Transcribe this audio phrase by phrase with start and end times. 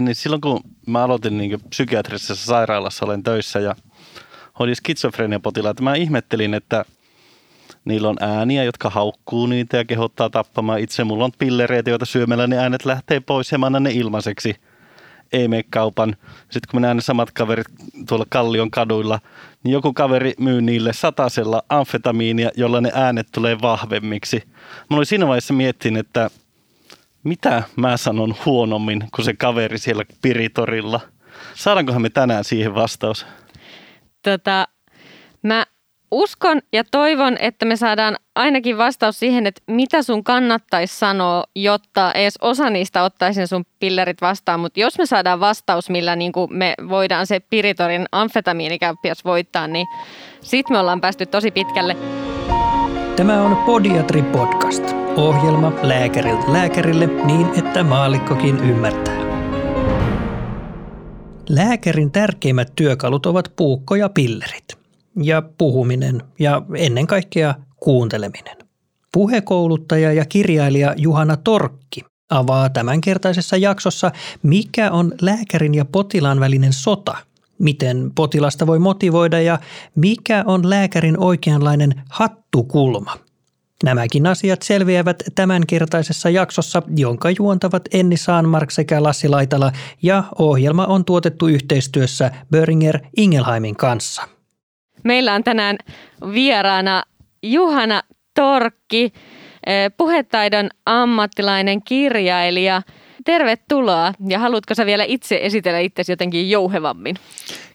[0.00, 3.76] niin silloin kun mä aloitin niin psykiatrisessa sairaalassa, olen töissä ja
[4.58, 6.84] hoidin skitsofreniapotilaita, mä ihmettelin, että
[7.84, 11.04] niillä on ääniä, jotka haukkuu niitä ja kehottaa tappamaan itse.
[11.04, 14.56] Mulla on pillereitä, joita syömällä ne äänet lähtee pois ja mä annan ne ilmaiseksi
[15.32, 16.16] ei mene kaupan.
[16.40, 17.66] Sitten kun mä näen ne samat kaverit
[18.08, 19.20] tuolla Kallion kaduilla,
[19.64, 24.42] niin joku kaveri myy niille satasella amfetamiinia, jolla ne äänet tulee vahvemmiksi.
[24.90, 26.30] Mä olin siinä vaiheessa miettinyt, että
[27.24, 31.00] mitä mä sanon huonommin kuin se kaveri siellä Piritorilla.
[31.54, 33.26] Saadaankohan me tänään siihen vastaus?
[34.22, 34.68] Tota,
[35.42, 35.66] mä
[36.10, 42.12] uskon ja toivon, että me saadaan ainakin vastaus siihen, että mitä sun kannattaisi sanoa, jotta
[42.12, 44.60] edes osa niistä ottaisi sun pillerit vastaan.
[44.60, 49.86] Mutta jos me saadaan vastaus, millä niin me voidaan se Piritorin amfetamiinikäppiäs voittaa, niin
[50.40, 51.96] sit me ollaan päästy tosi pitkälle.
[53.16, 54.93] Tämä on Podiatri Podcast.
[55.16, 59.18] Ohjelma lääkäriltä lääkärille niin, että maallikkokin ymmärtää.
[61.48, 64.64] Lääkärin tärkeimmät työkalut ovat puukko ja pillerit–
[65.22, 68.56] ja puhuminen ja ennen kaikkea kuunteleminen.
[69.12, 74.12] Puhekouluttaja ja kirjailija Juhana Torkki avaa tämänkertaisessa jaksossa,
[74.42, 77.16] mikä on lääkärin ja potilaan välinen sota,
[77.58, 79.58] miten potilasta voi motivoida ja
[79.94, 83.23] mikä on lääkärin oikeanlainen hattukulma.
[83.84, 91.04] Nämäkin asiat selviävät tämänkertaisessa jaksossa, jonka juontavat Enni Saanmark sekä Lassi Laitala ja ohjelma on
[91.04, 94.22] tuotettu yhteistyössä Böringer Ingelheimin kanssa.
[95.02, 95.78] Meillä on tänään
[96.34, 97.02] vieraana
[97.42, 98.02] Juhana
[98.34, 99.12] Torkki,
[99.66, 102.82] eh, puhetaidon ammattilainen kirjailija.
[103.24, 107.16] Tervetuloa ja haluatko sä vielä itse esitellä itsesi jotenkin jouhevammin?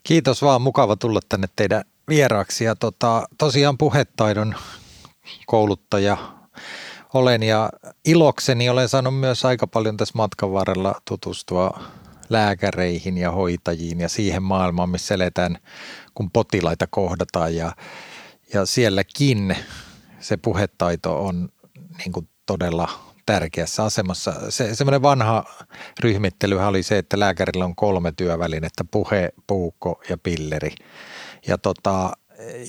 [0.04, 2.64] Kiitos vaan, mukava tulla tänne teidän vieraaksi.
[2.64, 4.56] Ja tota, tosiaan puhetaidon
[5.46, 6.18] kouluttaja
[7.14, 7.70] olen ja
[8.06, 11.80] ilokseni olen saanut myös aika paljon tässä matkan varrella tutustua
[12.30, 15.58] lääkäreihin ja hoitajiin ja siihen maailmaan, missä eletään,
[16.14, 17.72] kun potilaita kohdataan ja,
[18.54, 19.58] ja sielläkin
[20.20, 21.50] se puhetaito on
[21.98, 22.90] niin kuin todella
[23.26, 24.52] tärkeässä asemassa.
[24.52, 25.44] Se, semmoinen vanha
[26.00, 30.76] ryhmittely oli se, että lääkärillä on kolme työvälinettä, puhe, puukko ja pilleri.
[31.48, 32.12] Ja tota,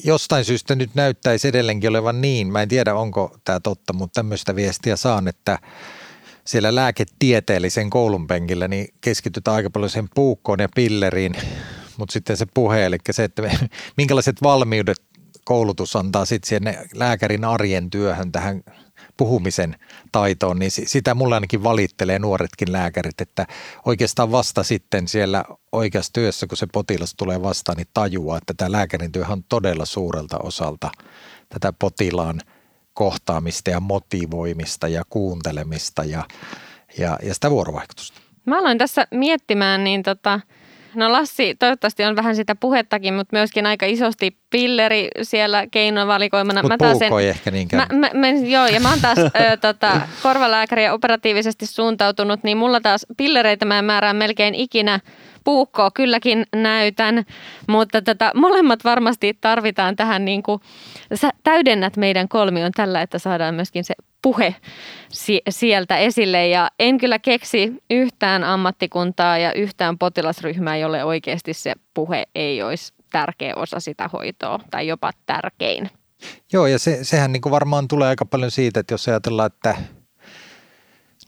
[0.04, 4.56] jostain syystä nyt näyttäisi edelleenkin olevan niin, mä en tiedä onko tämä totta, mutta tämmöistä
[4.56, 5.58] viestiä saan, että
[6.44, 11.34] siellä lääketieteellisen koulun penkillä niin keskitytään aika paljon sen puukkoon ja pilleriin,
[11.96, 13.42] mutta sitten se puhe, eli se, että
[13.96, 15.02] minkälaiset valmiudet
[15.44, 16.62] koulutus antaa sitten
[16.94, 18.62] lääkärin arjen työhön tähän
[19.20, 19.76] puhumisen
[20.12, 23.46] taitoon, niin sitä mulla ainakin valittelee nuoretkin lääkärit, että
[23.86, 28.72] oikeastaan vasta sitten siellä oikeassa työssä, kun se potilas tulee vastaan, niin tajuaa, että tämä
[28.72, 30.90] lääkärin työ on todella suurelta osalta
[31.48, 32.40] tätä potilaan–
[32.94, 36.24] kohtaamista ja motivoimista ja kuuntelemista ja,
[36.98, 38.20] ja, ja sitä vuorovaikutusta.
[38.46, 40.40] Mä aloin tässä miettimään, niin tota,
[40.94, 46.62] no Lassi toivottavasti on vähän sitä puhettakin, mutta myöskin aika isosti pilleri siellä keinovalikoimana.
[46.62, 47.88] Mutta puukko ehkä niinkään.
[47.92, 52.56] Mä, mä, mä, joo, ja mä oon taas ö, tota, korvalääkäri ja operatiivisesti suuntautunut, niin
[52.56, 55.00] mulla taas pillereitä mä määrään melkein ikinä–
[55.44, 57.24] puukkoa kylläkin näytän,
[57.68, 60.60] mutta tota, molemmat varmasti tarvitaan tähän, niin kuin,
[61.14, 64.54] sä täydennät meidän kolmion tällä, että saadaan myöskin se puhe
[65.08, 66.48] si- sieltä esille.
[66.48, 72.92] Ja en kyllä keksi yhtään ammattikuntaa ja yhtään potilasryhmää, jolle oikeasti se puhe ei olisi
[73.12, 75.90] tärkeä osa sitä hoitoa tai jopa tärkein.
[76.52, 79.74] Joo, ja se, sehän niin kuin varmaan tulee aika paljon siitä, että jos ajatellaan, että–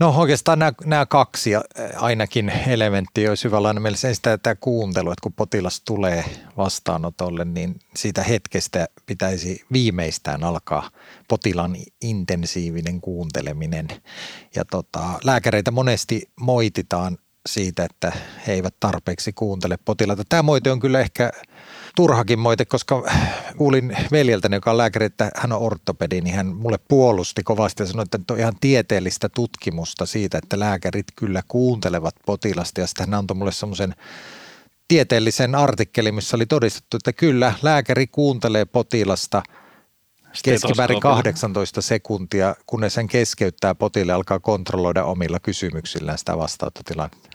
[0.01, 1.51] No oikeastaan nämä, nämä kaksi
[1.97, 4.15] ainakin elementtiä olisi hyvä lailla mielessä.
[4.15, 6.25] Sitä tämä kuuntelu, että kun potilas tulee
[6.57, 10.91] vastaanotolle, niin siitä hetkestä pitäisi viimeistään alkaa
[11.29, 13.89] potilaan intensiivinen kuunteleminen.
[14.55, 18.13] Ja tota, lääkäreitä monesti moititaan siitä, että
[18.47, 20.23] he eivät tarpeeksi kuuntele potilaita.
[20.29, 21.31] Tämä moite on kyllä ehkä
[21.97, 23.11] turhakin moite, koska
[23.57, 27.87] kuulin veljeltäni, joka on lääkäri, että hän on ortopedi, niin hän mulle puolusti kovasti ja
[27.87, 33.19] sanoi, että on ihan tieteellistä tutkimusta siitä, että lääkärit kyllä kuuntelevat potilasta ja sitten hän
[33.19, 33.95] antoi mulle semmoisen
[34.89, 39.43] tieteellisen artikkelin, missä oli todistettu, että kyllä lääkäri kuuntelee potilasta
[40.45, 47.29] keskimäärin 18 sekuntia, kunnes hän keskeyttää potilaan alkaa kontrolloida omilla kysymyksillään sitä vastaanottotilannetta.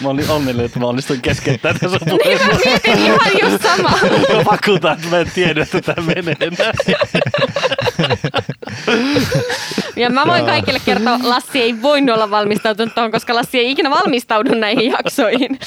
[0.00, 3.98] Mä olin onnellinen, että mä onnistuin keskeyttämään tässä Niin mä mietin ihan just sama.
[4.36, 6.36] Mä vakuutan, että mä en tiedä, että tämä menee
[9.96, 13.90] Ja mä voin kaikille kertoa, Lassi ei voinut olla valmistautunut tuohon, koska Lassi ei ikinä
[13.90, 15.58] valmistaudu näihin jaksoihin.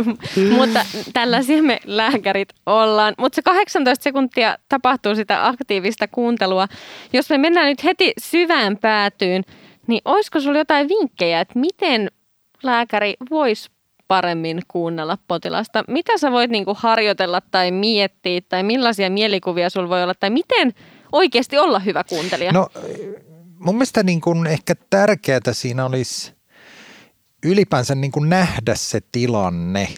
[0.58, 3.14] Mutta tällaisia me lääkärit ollaan.
[3.18, 6.66] Mutta se 18 sekuntia tapahtuu sitä aktiivista kuuntelua.
[7.12, 9.42] Jos me mennään nyt heti syvään päätyyn,
[9.86, 12.10] niin olisiko sulla jotain vinkkejä, että miten
[12.62, 13.70] lääkäri voisi
[14.08, 15.84] paremmin kuunnella potilasta?
[15.88, 20.74] Mitä sä voit niinku harjoitella tai miettiä tai millaisia mielikuvia sulla voi olla tai miten
[21.12, 22.52] oikeasti olla hyvä kuuntelija?
[22.52, 22.68] No
[23.58, 26.32] mun mielestä niin kuin ehkä tärkeää siinä olisi
[27.44, 29.88] ylipäänsä niin kuin nähdä se tilanne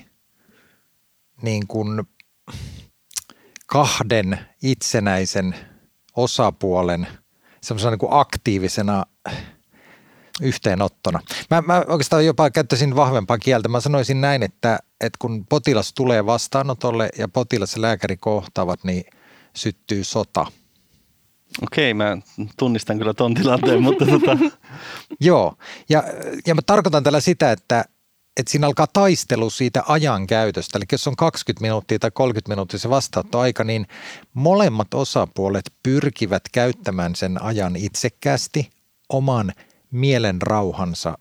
[1.42, 2.02] niin kuin
[3.66, 5.54] kahden itsenäisen
[6.16, 7.06] osapuolen
[7.60, 9.04] semmoisena niin aktiivisena
[10.40, 11.20] yhteenottona.
[11.50, 13.68] Mä, mä oikeastaan jopa käyttäisin vahvempaa kieltä.
[13.68, 19.04] Mä sanoisin näin, että, että kun potilas tulee vastaanotolle ja potilas ja lääkäri kohtaavat, niin
[19.56, 20.46] syttyy sota.
[21.62, 22.18] Okei, mä
[22.58, 24.38] tunnistan kyllä ton tilanteen, mutta tota...
[25.20, 25.54] Joo,
[25.88, 26.04] ja,
[26.46, 27.84] ja mä tarkoitan tällä sitä, että,
[28.36, 30.78] että siinä alkaa taistelu siitä ajan käytöstä.
[30.78, 33.86] Eli jos on 20 minuuttia tai 30 minuuttia se vastaanottoaika, niin
[34.34, 38.70] molemmat osapuolet pyrkivät käyttämään sen ajan itsekkäästi
[39.08, 39.52] oman
[39.90, 41.18] mielen rauhansa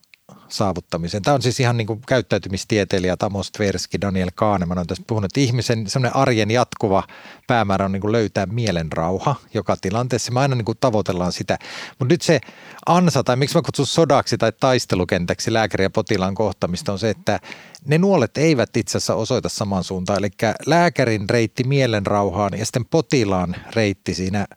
[0.50, 1.24] saavuttamiseen.
[1.24, 5.40] Tämä on siis ihan niin kuin käyttäytymistieteilijä Amos Tversky, Daniel Kahneman on tässä puhunut, että
[5.40, 7.04] ihmisen semmoinen arjen jatkuva
[7.48, 10.32] päämäärä on niin kuin löytää mielen rauha joka tilanteessa.
[10.32, 11.58] Me aina niin kuin tavoitellaan sitä.
[12.00, 12.40] Mutta nyt se
[12.86, 17.40] ansa, tai miksi mä kutsun sodaksi tai taistelukentäksi lääkäri ja potilaan kohtamista on se, että
[17.86, 20.20] ne nuolet eivät itse asiassa osoita samaan suuntaan.
[20.20, 20.30] Eli
[20.66, 24.46] lääkärin reitti mielen rauhaan ja sitten potilaan reitti siinä–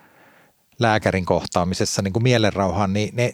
[0.82, 3.32] lääkärin kohtaamisessa niin kuin mielenrauhaan, niin ne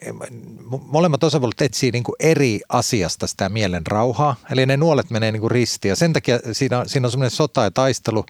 [0.87, 4.37] molemmat osapuolet etsii niin kuin eri asiasta sitä mielenrauhaa.
[4.51, 7.63] Eli ne nuolet menee niin kuin ristiin ja sen takia siinä, siinä on semmoinen sota
[7.63, 8.25] ja taistelu,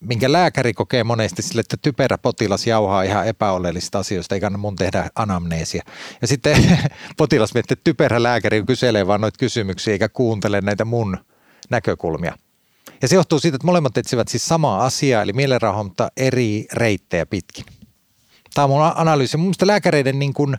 [0.00, 5.10] minkä lääkäri kokee monesti sille, että typerä potilas jauhaa ihan epäoleellisista asioista, eikä mun tehdä
[5.14, 5.82] anamneesia.
[6.20, 6.78] Ja sitten
[7.16, 11.18] potilas miettii, että typerä lääkäri kyselee vaan noita kysymyksiä eikä kuuntele näitä mun
[11.70, 12.38] näkökulmia.
[13.02, 17.26] Ja se johtuu siitä, että molemmat etsivät siis samaa asiaa, eli mielenrauhaa, mutta eri reittejä
[17.26, 17.64] pitkin.
[18.56, 19.36] Tämä on mun analyysi.
[19.36, 20.56] Mun lääkäreiden, niin kuin,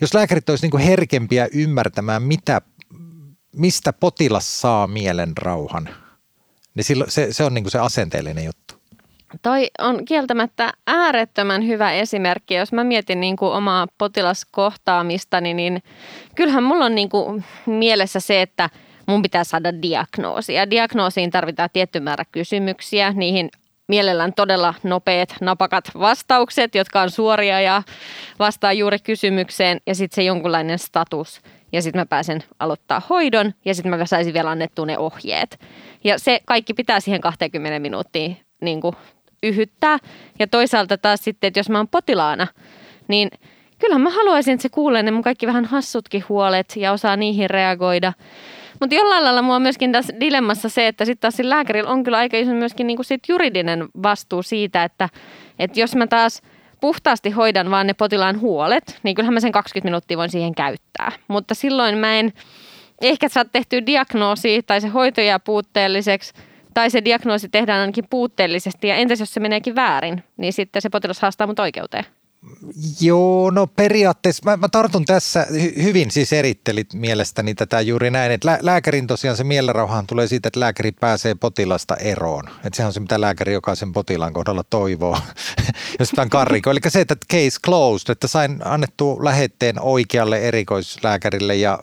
[0.00, 2.60] jos lääkärit olisivat niin herkempiä ymmärtämään, mitä,
[3.52, 5.88] mistä potilas saa mielen rauhan,
[6.74, 8.74] niin silloin se, se on niin se asenteellinen juttu.
[9.42, 12.54] Toi on kieltämättä äärettömän hyvä esimerkki.
[12.54, 15.82] Jos mä mietin niin kuin omaa potilaskohtaamistani, niin
[16.34, 18.70] kyllähän mulla on niin kuin mielessä se, että
[19.06, 20.54] mun pitää saada diagnoosi.
[20.54, 23.12] Ja diagnoosiin tarvitaan tietty määrä kysymyksiä.
[23.12, 23.50] Niihin
[23.88, 27.82] mielellään todella nopeat, napakat vastaukset, jotka on suoria ja
[28.38, 31.40] vastaa juuri kysymykseen ja sitten se jonkunlainen status.
[31.72, 35.60] Ja sitten mä pääsen aloittaa hoidon ja sitten mä saisin vielä annettua ne ohjeet.
[36.04, 38.96] Ja se kaikki pitää siihen 20 minuuttiin niin kuin
[39.42, 39.98] yhyttää.
[40.38, 42.46] Ja toisaalta taas sitten, että jos mä oon potilaana,
[43.08, 43.30] niin
[43.78, 47.50] kyllähän mä haluaisin, että se kuulee ne mun kaikki vähän hassutkin huolet ja osaa niihin
[47.50, 48.12] reagoida.
[48.80, 52.18] Mutta jollain lailla mua on myöskin tässä dilemmassa se, että sitten taas lääkärillä on kyllä
[52.18, 55.08] aika iso myöskin niinku sit juridinen vastuu siitä, että,
[55.58, 56.42] että jos mä taas
[56.80, 61.12] puhtaasti hoidan vaan ne potilaan huolet, niin kyllähän mä sen 20 minuuttia voin siihen käyttää.
[61.28, 62.32] Mutta silloin mä en
[63.00, 66.32] ehkä saa tehtyä diagnoosi tai se hoito jää puutteelliseksi
[66.74, 70.90] tai se diagnoosi tehdään ainakin puutteellisesti ja entäs jos se meneekin väärin, niin sitten se
[70.90, 72.04] potilas haastaa mut oikeuteen.
[73.00, 78.32] Joo, no periaatteessa mä, mä tartun tässä, hy, hyvin siis erittelit mielestäni tätä juuri näin,
[78.32, 82.48] että lä, lääkärin tosiaan se mielenrauhaan tulee siitä, että lääkäri pääsee potilasta eroon.
[82.64, 85.18] Että sehän on se, mitä lääkäri jokaisen potilaan kohdalla toivoo,
[86.00, 86.70] jos tämä on karriko.
[86.70, 91.78] Eli se, että case closed, että sain annettu lähetteen oikealle erikoislääkärille ja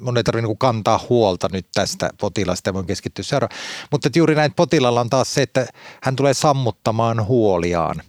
[0.00, 3.60] mun ei tarvitse niin kantaa huolta nyt tästä potilasta ja voin keskittyä seuraavaan.
[3.90, 5.66] Mutta juuri näin potilalla on taas se, että
[6.02, 8.02] hän tulee sammuttamaan huoliaan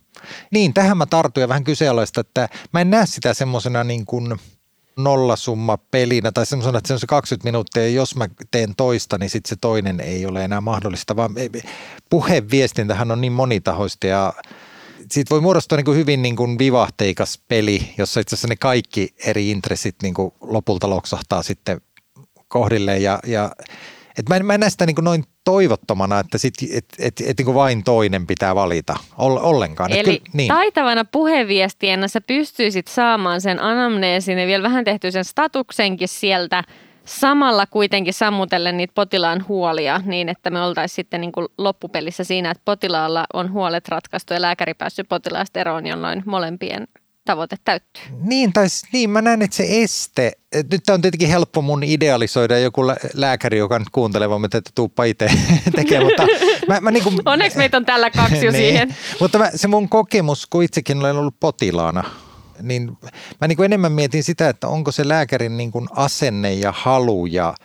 [0.51, 4.35] niin, tähän mä tartuin ja vähän kyseenalaista, että mä en näe sitä semmoisena niin kuin
[4.97, 9.17] nollasumma pelinä tai semmoisena, että se on se 20 minuuttia ja jos mä teen toista,
[9.17, 11.35] niin sitten se toinen ei ole enää mahdollista, vaan
[12.09, 14.33] puheviestintähän on niin monitahoista ja
[15.11, 19.09] siitä voi muodostua niin kuin hyvin niin kuin vivahteikas peli, jossa itse asiassa ne kaikki
[19.25, 21.81] eri intressit niin kuin lopulta loksahtaa sitten
[22.47, 23.51] kohdilleen ja, ja
[24.17, 27.21] et mä, en, mä en näe sitä niin kuin noin toivottomana, että sit, et, et,
[27.25, 29.91] et, niin vain toinen pitää valita ollenkaan.
[29.91, 30.47] Eli kyllä, niin.
[30.47, 36.63] taitavana puheviestienä sä pystyisit saamaan sen anamneesin ja vielä vähän tehty sen statuksenkin sieltä
[37.05, 42.51] samalla kuitenkin sammutellen niitä potilaan huolia niin, että me oltaisiin sitten niin kuin loppupelissä siinä,
[42.51, 46.87] että potilaalla on huolet ratkaistu ja lääkäri päässyt potilaasta eroon, jolloin molempien
[47.25, 48.03] tavoite täyttyy.
[48.21, 50.31] Niin, tai niin mä näen, että se este,
[50.71, 52.81] nyt on tietenkin helppo mun idealisoida joku
[53.13, 55.27] lääkäri, joka nyt kuuntelee, vaan että tuuppa itse
[55.75, 56.27] tekee, mutta
[56.67, 58.95] mä, mä niin kuin, Onneksi meitä on tällä kaksi jo niin, siihen.
[59.19, 62.03] Mutta mä, se mun kokemus, kun itsekin olen ollut potilaana,
[62.61, 62.97] niin
[63.41, 67.25] mä niin kuin enemmän mietin sitä, että onko se lääkärin niin kuin asenne ja halu
[67.25, 67.55] ja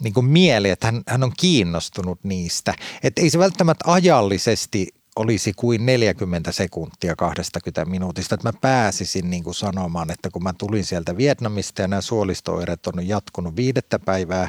[0.00, 2.74] niin kuin mieli, että hän, hän on kiinnostunut niistä.
[3.02, 9.44] Että ei se välttämättä ajallisesti olisi kuin 40 sekuntia 20 minuutista, että mä pääsisin niin
[9.44, 14.48] kuin sanomaan, että kun mä tulin sieltä Vietnamista ja nämä suolisto-oireet on jatkunut viidettä päivää,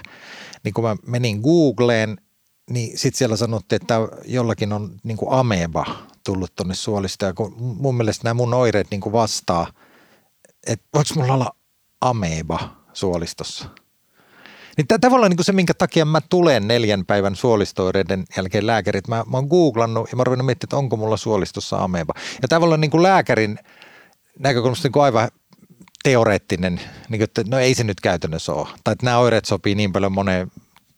[0.64, 2.18] niin kun mä menin Googleen,
[2.70, 3.96] niin sitten siellä sanottiin, että
[4.26, 5.86] jollakin on niin kuin ameba
[6.24, 7.30] tullut tuonne suolistoon.
[7.30, 9.68] Ja kun mun mielestä nämä mun oireet niin kuin vastaa,
[10.68, 11.56] että voiko mulla olla
[12.02, 13.70] ameba suolistossa–
[14.78, 19.08] niin tämä tavallaan niin kuin se, minkä takia mä tulen neljän päivän suolistoireiden jälkeen lääkärit.
[19.08, 22.14] Mä, mä oon googlannut ja mä oon miettimään, että onko mulla suolistossa ameba.
[22.42, 23.60] Ja tavallaan niin kuin lääkärin
[24.40, 25.30] näkökulmasta niin aivan
[26.04, 26.76] teoreettinen,
[27.10, 28.68] niin kuin, että no ei se nyt käytännössä ole.
[28.84, 30.52] Tai että nämä oireet sopii niin paljon moneen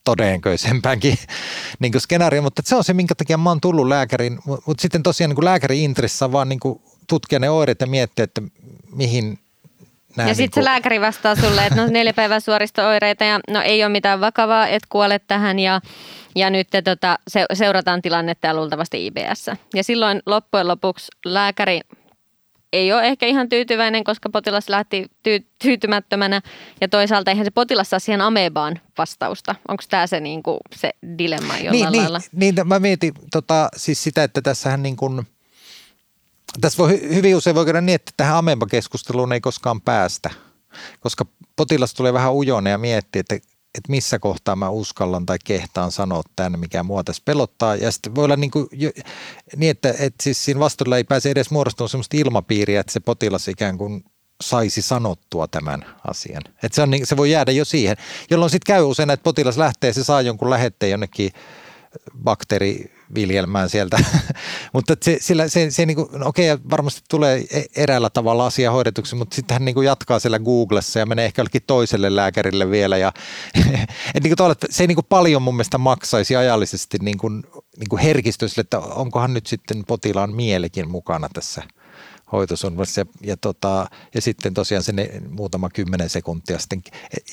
[0.04, 1.18] todennäköisempäänkin
[1.80, 4.40] niin kuin skenaario, mutta se on se, minkä takia mä oon tullut lääkärin.
[4.46, 8.42] Mutta sitten tosiaan niin lääkärin intressissä vaan niin kuin tutkia ne oireet ja miettiä, että
[8.92, 9.40] mihin
[10.18, 13.62] Nää ja sitten niin se lääkäri vastaa sulle, että no neljä päivää suoristo-oireita ja no
[13.62, 15.82] ei ole mitään vakavaa, et kuole tähän ja,
[16.36, 19.46] ja nyt te, tota, se, seurataan tilannetta ja luultavasti IBS.
[19.76, 21.82] Ja silloin loppujen lopuksi lääkäri
[22.74, 26.42] ei ole ehkä ihan tyytyväinen, koska potilas lähti ty- tyytymättömänä
[26.82, 29.56] ja toisaalta eihän se potilas saa siihen amebaan vastausta.
[29.68, 32.22] Onko tämä se, niinku, se dilemma jollain niin, lailla?
[32.32, 35.22] Niin, niin, mä mietin tota, siis sitä, että tässähän niin kuin–
[36.62, 40.30] tässä voi hyvin usein voi käydä niin, että tähän ameba-keskusteluun ei koskaan päästä,
[41.00, 41.25] koska
[41.56, 46.22] potilas tulee vähän ujone ja miettii, että, että missä kohtaa mä uskallan tai kehtaan sanoa
[46.36, 47.75] tämän, mikä mua tässä pelottaa.
[47.75, 48.68] Ja sitten voi olla niin, kuin,
[49.56, 53.48] niin että, että siis siinä vastuulla ei pääse edes muodostumaan sellaista ilmapiiriä, että se potilas
[53.48, 54.04] ikään kuin
[54.42, 56.42] saisi sanottua tämän asian.
[56.63, 57.98] Että se, on, niin, se voi jäädä jo siihen,
[58.30, 61.32] jolloin sitten käy usein, että potilas lähtee, se saa jonkun lähetteen jonnekin
[62.24, 64.00] bakteeri viljelmään sieltä.
[64.74, 68.72] mutta se, sillä, se, se niin kuin, no okei, varmasti tulee e, eräällä tavalla asia
[68.72, 72.72] hoidetuksi, mutta sitten hän niin kuin jatkaa siellä Googlessa ja menee ehkä jollekin toiselle lääkärille
[72.72, 72.98] vielä.
[72.98, 73.12] Ja,
[74.16, 77.44] et niin kuin tavalla, se ei niin kuin paljon mun mielestä maksaisi ajallisesti niin kuin,
[77.78, 81.64] niin kuin herkistösille, että onkohan nyt sitten potilaan mielikin mukana tässä
[82.32, 86.82] hoitosuunnitelmassa ja, ja, tota, ja sitten tosiaan se ne, muutama kymmenen sekuntia sitten.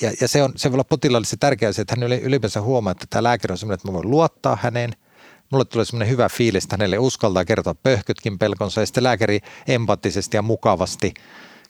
[0.01, 2.91] Ja, ja se, on, se voi olla potilaalle se tärkeä asia, että hän ylipäänsä huomaa,
[2.91, 4.91] että tämä lääkäri on sellainen, että mä voin luottaa häneen–
[5.51, 10.37] mulle tulee semmoinen hyvä fiilis, että hänelle uskaltaa kertoa pöhkytkin pelkonsa ja sitten lääkäri empaattisesti
[10.37, 11.13] ja mukavasti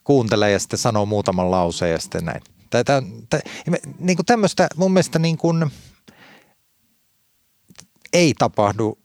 [0.03, 2.41] kuuntelee ja sitten sanoo muutaman lauseen ja sitten näin.
[2.70, 3.39] Tätä, tä,
[4.00, 5.72] niin kuin tämmöistä mun mielestä niin kuin
[8.13, 8.98] ei tapahdu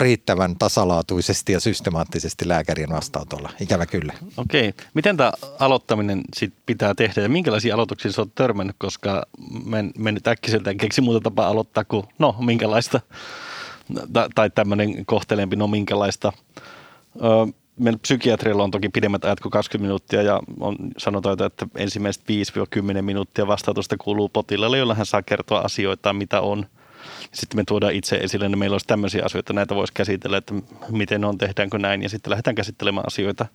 [0.00, 3.50] riittävän tasalaatuisesti ja systemaattisesti lääkärien vastaanotolla.
[3.60, 4.12] Ikävä kyllä.
[4.36, 4.74] Okei.
[4.94, 9.22] Miten tämä aloittaminen sit pitää tehdä ja minkälaisia aloituksia oot törmännyt, koska
[9.64, 13.00] men, mennyt äkkiseltään keksi muuta tapaa aloittaa kuin, no minkälaista
[14.34, 16.32] tai tämmöinen kohtelempi, no minkälaista.
[17.78, 22.24] meillä psykiatrilla on toki pidemmät ajat kuin 20 minuuttia ja on, sanotaan, että ensimmäiset
[22.98, 26.66] 5-10 minuuttia vastautusta kuuluu potilaalle, jolla hän saa kertoa asioita, mitä on.
[27.32, 30.54] Sitten me tuodaan itse esille, että meillä olisi tämmöisiä asioita, näitä voisi käsitellä, että
[30.90, 33.46] miten on, tehdäänkö näin ja sitten lähdetään käsittelemään asioita.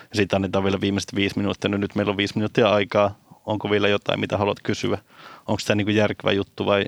[0.00, 3.70] Ja sitten annetaan vielä viimeiset viisi minuuttia, no nyt meillä on viisi minuuttia aikaa, onko
[3.70, 4.98] vielä jotain, mitä haluat kysyä?
[5.46, 6.84] Onko tämä niin järkevä juttu vai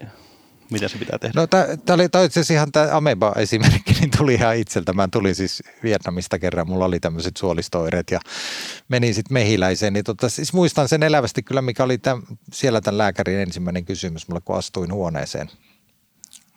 [0.73, 1.41] mitä se pitää tehdä?
[1.41, 4.93] No tämä oli itse asiassa ihan tämä Ameba-esimerkki, niin tuli ihan itseltä.
[4.93, 8.21] Mä tulin siis Vietnamista kerran, mulla oli tämmöiset suolistoireet ja
[8.89, 9.93] menin sitten mehiläiseen.
[9.93, 14.29] Niin tota, siis muistan sen elävästi kyllä, mikä oli tämän, siellä tämän lääkärin ensimmäinen kysymys
[14.29, 15.51] mulle, kun astuin huoneeseen.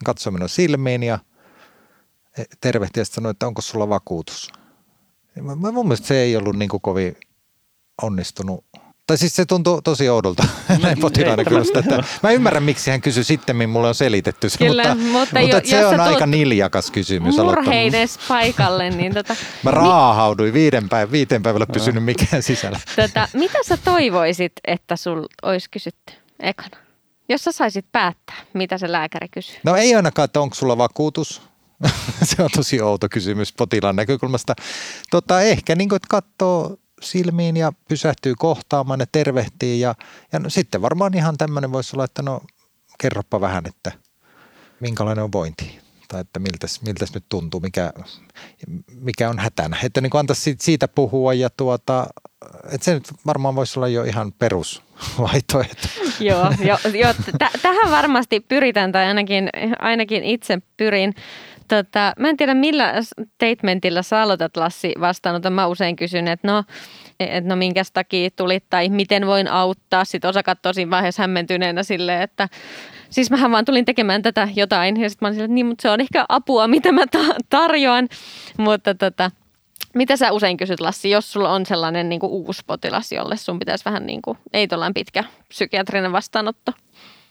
[0.05, 1.19] Katsoin minun silmiin ja
[2.62, 4.51] tervehti ja sanoi, että onko sulla vakuutus.
[5.41, 7.17] Mä, mun mielestä se ei ollut niin kovin
[8.01, 8.65] onnistunut
[9.07, 10.47] tai siis se tuntuu tosi oudolta
[10.83, 11.79] näin potilaiden kyllä.
[11.79, 15.57] Että mä ymmärrän, miksi hän kysyi sitten, mulle on selitetty se, Kyllä, mutta, mutta, mutta
[15.57, 17.35] jo, se on aika niljakas kysymys.
[17.35, 18.89] Murheines paikalle.
[18.89, 22.79] Niin tota, mä raahauduin viiden päivän, viiteen päivällä pysynyt mikään sisällä.
[22.95, 26.77] Tota, mitä sä toivoisit, että sul olisi kysytty ekana?
[27.29, 29.55] Jos sä saisit päättää, mitä se lääkäri kysyy.
[29.63, 31.41] No ei ainakaan, että onko sulla vakuutus.
[32.24, 34.55] se on tosi outo kysymys potilaan näkökulmasta.
[35.12, 39.79] Tota, ehkä niin kuin, että katsoo silmiin ja pysähtyy kohtaamaan ja tervehtii.
[39.79, 39.95] Ja,
[40.31, 42.41] ja no, sitten varmaan ihan tämmöinen voisi olla, että no
[42.97, 43.91] kerropa vähän, että
[44.79, 47.93] minkälainen on vointi tai että miltäs, miltäs nyt tuntuu, mikä,
[49.01, 49.77] mikä on hätänä.
[49.83, 52.07] Että niin antaisi siitä puhua ja tuota,
[52.71, 55.87] että se nyt varmaan voisi olla jo ihan perusvaihtoehto.
[56.19, 59.49] joo, jo, jo t- tähän varmasti pyritään tai ainakin,
[59.79, 61.15] ainakin itse pyrin.
[61.67, 65.53] Tota, mä en tiedä millä statementilla sä aloitat Lassi vastaanoton.
[65.53, 66.63] Mä usein kysyn, että no,
[67.19, 70.05] et no minkä takia tulit tai miten voin auttaa.
[70.05, 72.50] Sitten osa katsoo siinä vaiheessa hämmentyneenä silleen, että
[73.10, 75.01] siis mähän vaan tulin tekemään tätä jotain.
[75.01, 77.36] Ja sitten mä olin silleen, että niin, mutta se on ehkä apua, mitä mä ta-
[77.50, 78.10] tarjoan.
[78.57, 79.31] Mutta tota,
[79.95, 83.60] mitä sä usein kysyt Lassi, jos sulla on sellainen niin kuin uusi potilas, jolle sun
[83.60, 86.72] pitäisi vähän niin kuin, ei tuollain pitkä psykiatrinen vastaanotto?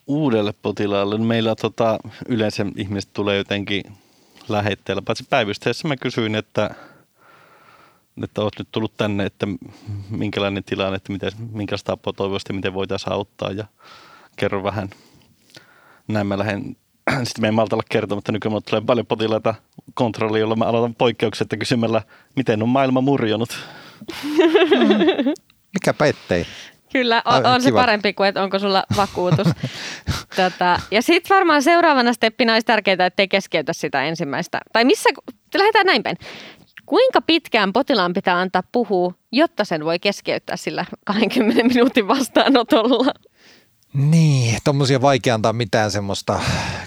[0.07, 1.19] Uudelle potilaalle.
[1.19, 1.99] Meillä tota,
[2.29, 3.83] yleensä ihmiset tulee jotenkin
[4.49, 5.03] lähetteellä.
[5.03, 6.71] Paitsi päivysteessä mä kysyin, että,
[8.23, 9.47] että olet nyt tullut tänne, että
[10.11, 13.65] minkälainen tilanne, että miten, minkälaista apua toivoisesti, miten voitaisiin auttaa ja
[14.37, 14.91] kerro vähän.
[16.09, 16.77] Näin mä lähden
[17.25, 19.55] sitten me ei malta olla kertomatta, nykyään tulee paljon potilaita
[19.95, 22.03] kontrolli, jolla mä aloitan poikkeuksetta kysymällä,
[22.37, 23.59] miten on maailma murjonut.
[25.75, 26.47] Mikäpä ettei.
[26.93, 29.47] Kyllä, on, on se parempi kuin, että onko sulla vakuutus.
[30.37, 30.81] Tätä.
[30.91, 34.61] Ja sitten varmaan seuraavana steppinä olisi tärkeää, että ei keskeytä sitä ensimmäistä.
[34.73, 35.11] Tai missä,
[35.55, 36.17] lähdetään näin päin.
[36.87, 43.13] Kuinka pitkään potilaan pitää antaa puhua, jotta sen voi keskeyttää sillä 20 minuutin vastaanotolla?
[43.95, 46.41] Niin, tuommoisia vaikea antaa mitään semmoista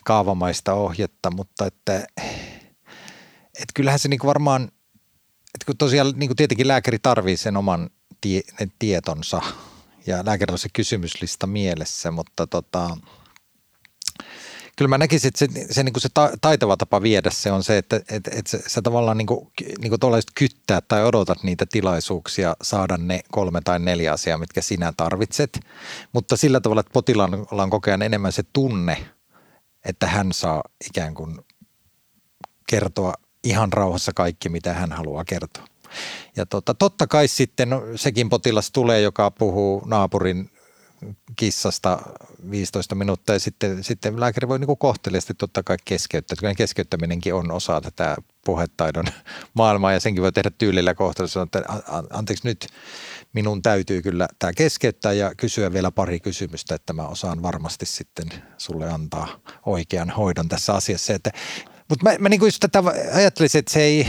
[0.04, 2.08] kaavamaista ohjetta, mutta että,
[3.46, 4.63] että kyllähän se niinku varmaan,
[5.44, 7.89] että kun tosiaan niinku tietenkin lääkäri tarvii sen oman
[8.22, 8.42] tie,
[8.80, 9.42] tietonsa
[10.08, 12.98] ja lääkäri on se kysymyslista mielessä, mutta tota,
[14.77, 16.10] kyllä mä näkisin, että se, se, niin kuin se
[16.41, 19.89] taitava tapa viedä se on se, että, että, että sä, sä tavallaan niin kuin, niin
[19.89, 25.60] kuin kyttää tai odotat niitä tilaisuuksia saada ne kolme tai neljä asiaa, mitkä sinä tarvitset,
[26.13, 29.05] mutta sillä tavalla, että potilaalla on koko ajan enemmän se tunne,
[29.86, 31.39] että hän saa ikään kuin
[32.69, 35.65] kertoa ihan rauhassa kaikki, mitä hän haluaa kertoa.
[36.36, 40.50] Ja tota, totta kai sitten no, sekin potilas tulee, joka puhuu naapurin
[41.36, 42.00] kissasta
[42.51, 46.36] 15 minuuttia ja sitten, sitten lääkäri voi niin kohteliasti totta kai keskeyttää.
[46.39, 49.06] Kyllä keskeyttäminenkin on osa tätä puhetaidon
[49.54, 51.39] maailmaa ja senkin voi tehdä tyylillä kohteliasti.
[51.39, 51.63] Että
[52.10, 52.68] anteeksi nyt,
[53.34, 58.27] minun täytyy kyllä tämä keskeyttää ja kysyä vielä pari kysymystä, että mä osaan varmasti sitten
[58.58, 61.13] sulle antaa oikean hoidon tässä asiassa.
[61.13, 61.32] Että,
[61.89, 64.08] mutta mä, mä niin kuin tätä ajattelisin, että se ei,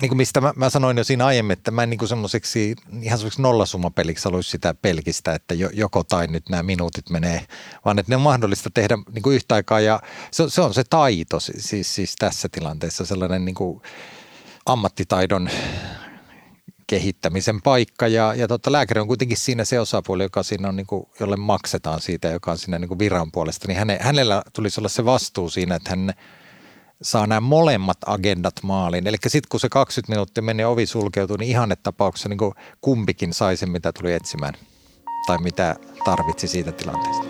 [0.00, 3.18] niin kuin mistä mä, mä, sanoin jo siinä aiemmin, että mä en niin semmoiseksi ihan
[3.18, 7.46] semmoiseksi nollasummapeliksi haluaisi sitä pelkistä, että jo, joko tai nyt nämä minuutit menee,
[7.84, 9.80] vaan että ne on mahdollista tehdä niin kuin yhtä aikaa.
[9.80, 13.82] Ja se, se on se taito siis, siis tässä tilanteessa sellainen niin kuin
[14.66, 15.50] ammattitaidon
[16.86, 18.08] kehittämisen paikka.
[18.08, 21.36] Ja, ja totta, lääkäri on kuitenkin siinä se osapuoli, joka siinä on, niin kuin, jolle
[21.36, 25.04] maksetaan siitä, joka on siinä niin kuin viran puolesta, niin häne, hänellä tulisi olla se
[25.04, 26.14] vastuu siinä, että hän
[27.02, 29.06] saa nämä molemmat agendat maaliin.
[29.06, 33.56] Eli sitten kun se 20 minuuttia meni ovi sulkeutuu, niin ihannetapauksessa niin kuin kumpikin sai
[33.56, 34.54] sen, mitä tuli etsimään
[35.26, 37.24] tai mitä tarvitsi siitä tilanteesta.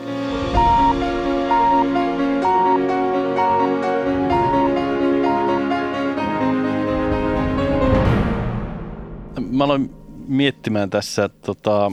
[9.51, 9.95] Mä aloin
[10.29, 11.93] miettimään tässä, että tota,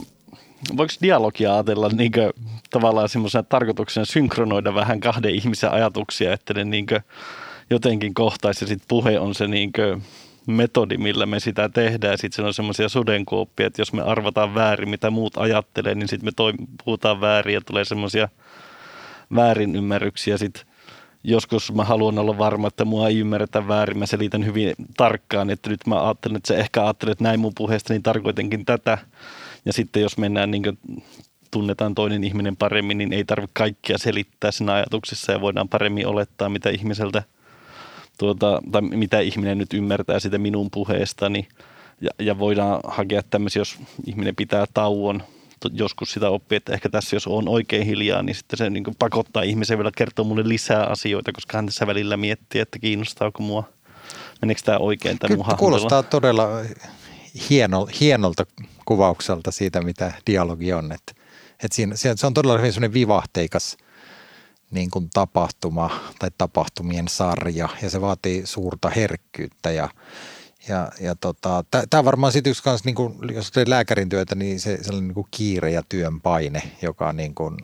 [0.77, 2.29] voiko dialogia ajatella niin kuin,
[2.69, 7.01] tavallaan semmoisen tarkoituksen synkronoida vähän kahden ihmisen ajatuksia, että ne niin kuin,
[7.69, 9.99] jotenkin kohtaisi ja sitten puhe on se niinkö
[10.47, 12.17] metodi, millä me sitä tehdään.
[12.17, 16.27] Sitten se on semmoisia sudenkuoppia, että jos me arvataan väärin, mitä muut ajattelee, niin sitten
[16.27, 16.53] me toi,
[16.85, 18.29] puhutaan väärin ja tulee semmoisia
[19.35, 20.37] väärinymmärryksiä.
[20.37, 20.65] Sitten
[21.23, 23.97] joskus mä haluan olla varma, että mua ei ymmärretä väärin.
[23.97, 27.53] Mä selitän hyvin tarkkaan, että nyt mä ajattelen, että se ehkä ajattelee, että näin mun
[27.57, 28.97] puheesta, niin tarkoitinkin tätä.
[29.65, 30.79] Ja sitten jos mennään niin
[31.51, 36.49] tunnetaan toinen ihminen paremmin, niin ei tarvitse kaikkia selittää siinä ajatuksessa ja voidaan paremmin olettaa,
[36.49, 37.23] mitä ihmiseltä–
[38.17, 41.47] tuota, tai mitä ihminen nyt ymmärtää sitä minun puheestani.
[42.01, 45.23] Ja, ja voidaan hakea tämmöisiä, jos ihminen pitää tauon,
[45.71, 49.43] joskus sitä oppii, että ehkä tässä jos on oikein hiljaa, niin sitten se niin pakottaa
[49.43, 53.63] ihmisen vielä kertoa mulle lisää asioita, koska hän tässä välillä miettii, että kiinnostaako mua.
[54.41, 56.47] Meneekö tämä oikein tämä Kyllä, Kuulostaa todella
[57.49, 58.45] hieno, hienolta
[58.85, 60.91] kuvaukselta siitä, mitä dialogi on.
[60.91, 61.11] Että,
[61.63, 63.77] että siinä, se on todella hyvin sellainen vivahteikas–
[64.71, 69.89] niin kuin tapahtuma tai tapahtumien sarja ja se vaatii suurta herkkyyttä ja
[70.69, 74.59] ja, ja tota, tämä varmaan sitten yksi kanssa, niin kuin, jos teet lääkärin työtä, niin
[74.59, 77.57] se sellainen niin kuin kiire ja työn paine, joka niin kuin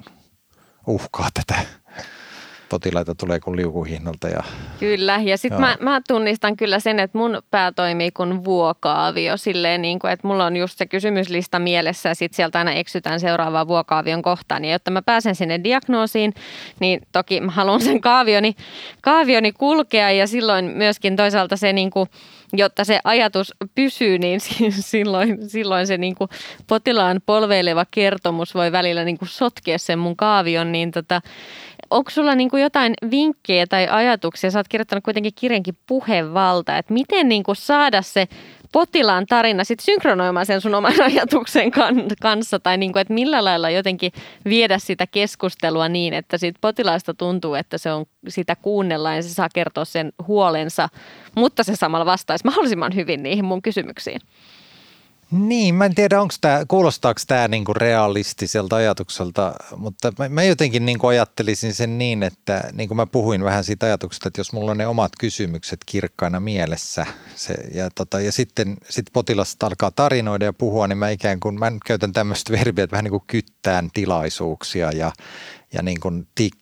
[0.87, 1.65] uhkaa tätä
[2.73, 4.27] potilaita tulee kuin liukuhihnalta.
[4.27, 4.43] Ja,
[4.79, 9.81] kyllä, ja sitten mä, mä tunnistan kyllä sen, että mun pää toimii kuin vuokaavio, silleen
[9.81, 13.67] niin kuin, että mulla on just se kysymyslista mielessä ja sitten sieltä aina eksytään seuraavaan
[13.67, 14.65] vuokaavion kohtaan.
[14.65, 16.33] Ja jotta mä pääsen sinne diagnoosiin,
[16.79, 18.55] niin toki mä haluan sen kaavioni,
[19.01, 22.09] kaavioni kulkea ja silloin myöskin toisaalta se niin kuin,
[22.53, 24.39] jotta se ajatus pysyy, niin
[24.91, 26.29] silloin, silloin se niin kuin
[26.67, 31.21] potilaan polveileva kertomus voi välillä niin kuin sotkea sen mun kaavion, niin tota,
[31.93, 34.51] onko sulla niin kuin jotain vinkkejä tai ajatuksia?
[34.51, 38.27] Sä oot kirjoittanut kuitenkin kirjankin puhevalta, että miten niin kuin saada se
[38.71, 43.43] potilaan tarina sitten synkronoimaan sen sun oman ajatuksen kan- kanssa tai niin kuin, että millä
[43.43, 44.12] lailla jotenkin
[44.45, 49.29] viedä sitä keskustelua niin, että siitä potilaasta tuntuu, että se on sitä kuunnellaan ja se
[49.29, 50.89] saa kertoa sen huolensa,
[51.36, 54.21] mutta se samalla vastaisi mahdollisimman hyvin niihin mun kysymyksiin.
[55.34, 60.86] Niin, mä en tiedä, onko tämä, kuulostaako tämä niinku realistiselta ajatukselta, mutta mä, mä jotenkin
[60.86, 64.72] niinku ajattelisin sen niin, että niin kuin mä puhuin vähän siitä ajatuksesta, että jos mulla
[64.72, 70.46] on ne omat kysymykset kirkkaina mielessä se, ja, tota, ja sitten sit potilas alkaa tarinoida
[70.46, 73.89] ja puhua, niin mä ikään kuin, mä käytän tämmöistä verbiä, että vähän niin kuin kyttään
[73.93, 75.12] tilaisuuksia ja,
[75.74, 76.58] ja niin kuin tik,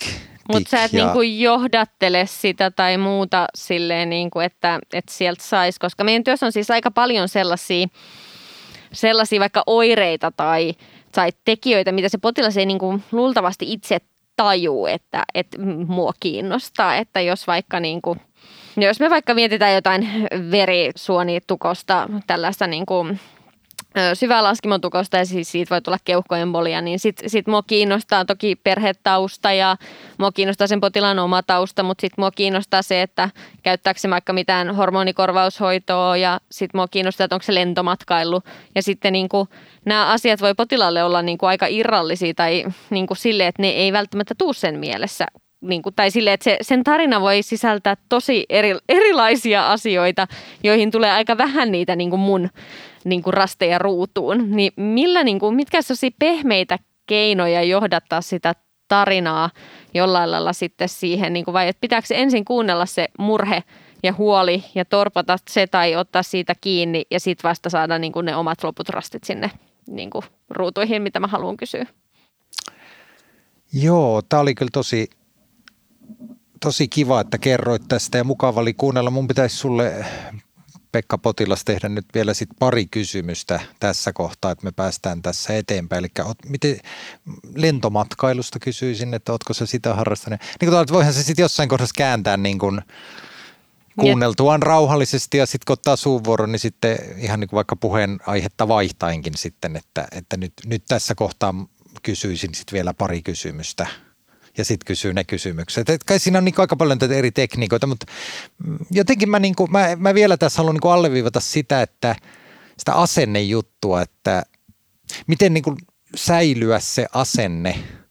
[0.53, 1.05] mutta sä et ja...
[1.05, 6.51] niinku johdattele sitä tai muuta silleen, niinku, että, että sieltä saisi, koska meidän työssä on
[6.51, 7.87] siis aika paljon sellaisia,
[8.93, 10.73] sellaisia vaikka oireita tai,
[11.11, 13.97] tai tekijöitä, mitä se potilas ei niinku luultavasti itse
[14.35, 18.17] tajuu, että, että mua kiinnostaa, että jos vaikka niinku,
[18.77, 20.09] jos me vaikka mietitään jotain
[20.51, 23.19] verisuonitukosta, tällaista niin kuin
[24.13, 29.53] syvää laskimotukosta ja siis siitä voi tulla keuhkoembolia, niin sitten sit mua kiinnostaa toki perhetausta
[29.53, 29.77] ja
[30.17, 33.29] mua kiinnostaa sen potilaan oma tausta, mutta sitten mua kiinnostaa se, että
[33.63, 38.41] käyttääkö se vaikka mitään hormonikorvaushoitoa ja sitten mua kiinnostaa, että onko se lentomatkailu.
[38.75, 39.49] Ja sitten niin kuin,
[39.85, 43.69] nämä asiat voi potilaalle olla niin kuin aika irrallisia tai niin kuin sille, että ne
[43.69, 45.27] ei välttämättä tuu sen mielessä
[45.61, 50.27] niin kuin, tai sille, että se, sen tarina voi sisältää tosi eri, erilaisia asioita,
[50.63, 52.49] joihin tulee aika vähän niitä niin kuin mun
[53.03, 54.51] niin kuin rasteja ruutuun.
[54.51, 58.55] Niin millä, niin kuin, mitkä sellaisia pehmeitä keinoja johdattaa sitä
[58.87, 59.49] tarinaa
[59.93, 63.63] jollain lailla sitten siihen, niin kuin, vai että pitääkö ensin kuunnella se murhe
[64.03, 68.25] ja huoli ja torpata se tai ottaa siitä kiinni ja sitten vasta saada niin kuin
[68.25, 69.51] ne omat loput rastit sinne
[69.87, 71.85] niin kuin ruutuihin, mitä mä haluan kysyä.
[73.73, 75.09] Joo, tämä oli kyllä tosi
[76.59, 79.09] tosi kiva, että kerroit tästä ja mukava oli kuunnella.
[79.09, 80.05] Mun pitäisi sulle
[80.91, 85.99] Pekka Potilas tehdä nyt vielä sit pari kysymystä tässä kohtaa, että me päästään tässä eteenpäin.
[85.99, 86.79] Eli miten
[87.55, 90.39] lentomatkailusta kysyisin, että ootko se sitä harrastanut?
[90.61, 92.81] Niin kuin voihan se sitten jossain kohdassa kääntää niin kuin
[93.99, 98.67] kuunneltuaan rauhallisesti ja sitten kun ottaa suunvuoron, niin sitten ihan niin kuin vaikka puheen aihetta
[98.67, 101.53] vaihtainkin sitten, että, että nyt, nyt tässä kohtaa
[102.03, 103.87] kysyisin sitten vielä pari kysymystä
[104.57, 105.89] ja sitten kysyy ne kysymykset.
[105.89, 108.05] Et kai siinä on niin aika paljon tätä eri tekniikoita, mutta
[108.91, 112.15] jotenkin mä, niin kuin, mä, mä vielä tässä haluan niin alleviivata sitä, että
[112.77, 114.43] sitä asennejuttua, että
[115.27, 115.77] miten niin kuin
[116.15, 117.79] säilyä se asenne–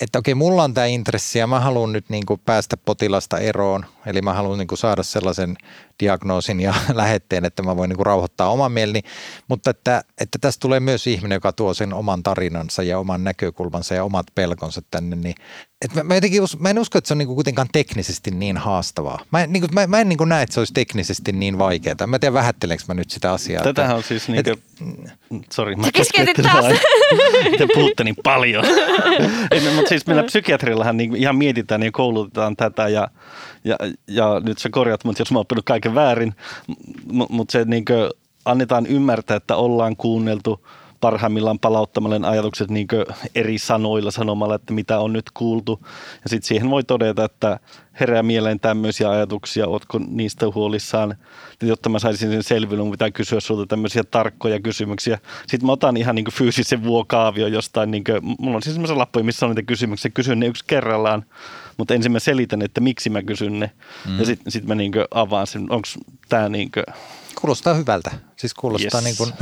[0.00, 3.86] että okei, mulla on tämä intressi ja mä haluan nyt niin kuin päästä potilasta eroon.
[4.06, 5.56] Eli mä haluan niin kuin saada sellaisen
[6.00, 9.00] diagnoosin ja lähetteen, että mä voin niin kuin rauhoittaa oman mieleni.
[9.48, 13.94] Mutta että, että tästä tulee myös ihminen, joka tuo sen oman tarinansa ja oman näkökulmansa
[13.94, 15.16] ja omat pelkonsa tänne.
[15.16, 15.34] Niin,
[15.84, 18.56] että mä, mä, jotenkin, mä en usko, että se on niin kuin kuitenkaan teknisesti niin
[18.56, 19.18] haastavaa.
[19.30, 22.06] Mä, niin kuin, mä, mä en niin kuin näe, että se olisi teknisesti niin vaikeaa.
[22.06, 23.64] Mä en tiedä, vähättelenkö mä nyt sitä asiaa.
[23.64, 24.62] Tätähän on siis niin kuin,
[25.52, 26.66] sori, mä keskeytit taas.
[27.58, 28.64] Te puhutte niin paljon.
[29.50, 33.08] Ei, mutta siis meillä psykiatrillahan niin ihan mietitään ja koulutetaan tätä ja,
[33.64, 33.76] ja,
[34.08, 36.34] ja nyt sä korjat mut, jos mä oon oppinut kaiken väärin,
[37.12, 37.84] mutta mut se niin
[38.44, 40.66] annetaan ymmärtää, että ollaan kuunneltu
[41.00, 42.86] parhaimmillaan palauttamalla ajatukset niin
[43.34, 45.80] eri sanoilla sanomalla, että mitä on nyt kuultu.
[46.22, 47.60] Ja sitten siihen voi todeta, että
[48.00, 51.16] herää mieleen tämmöisiä ajatuksia, ootko niistä huolissaan,
[51.62, 55.18] jotta mä saisin sen selville, mun pitää kysyä sulta tämmöisiä tarkkoja kysymyksiä.
[55.46, 59.24] Sitten mä otan ihan niin fyysisen vuokaavio jostain, niin kuin, mulla on siis semmoisia lappuja,
[59.24, 61.24] missä on niitä kysymyksiä, kysyn ne yksi kerrallaan,
[61.76, 63.70] mutta ensin mä selitän, että miksi mä kysyn ne,
[64.08, 64.18] mm.
[64.18, 65.88] ja sitten sit mä niin avaan sen, onko
[66.28, 66.70] tämä niin
[67.40, 68.10] Kuulostaa hyvältä.
[68.40, 69.04] Siis kuulostaa yes.
[69.04, 69.32] niin kuin...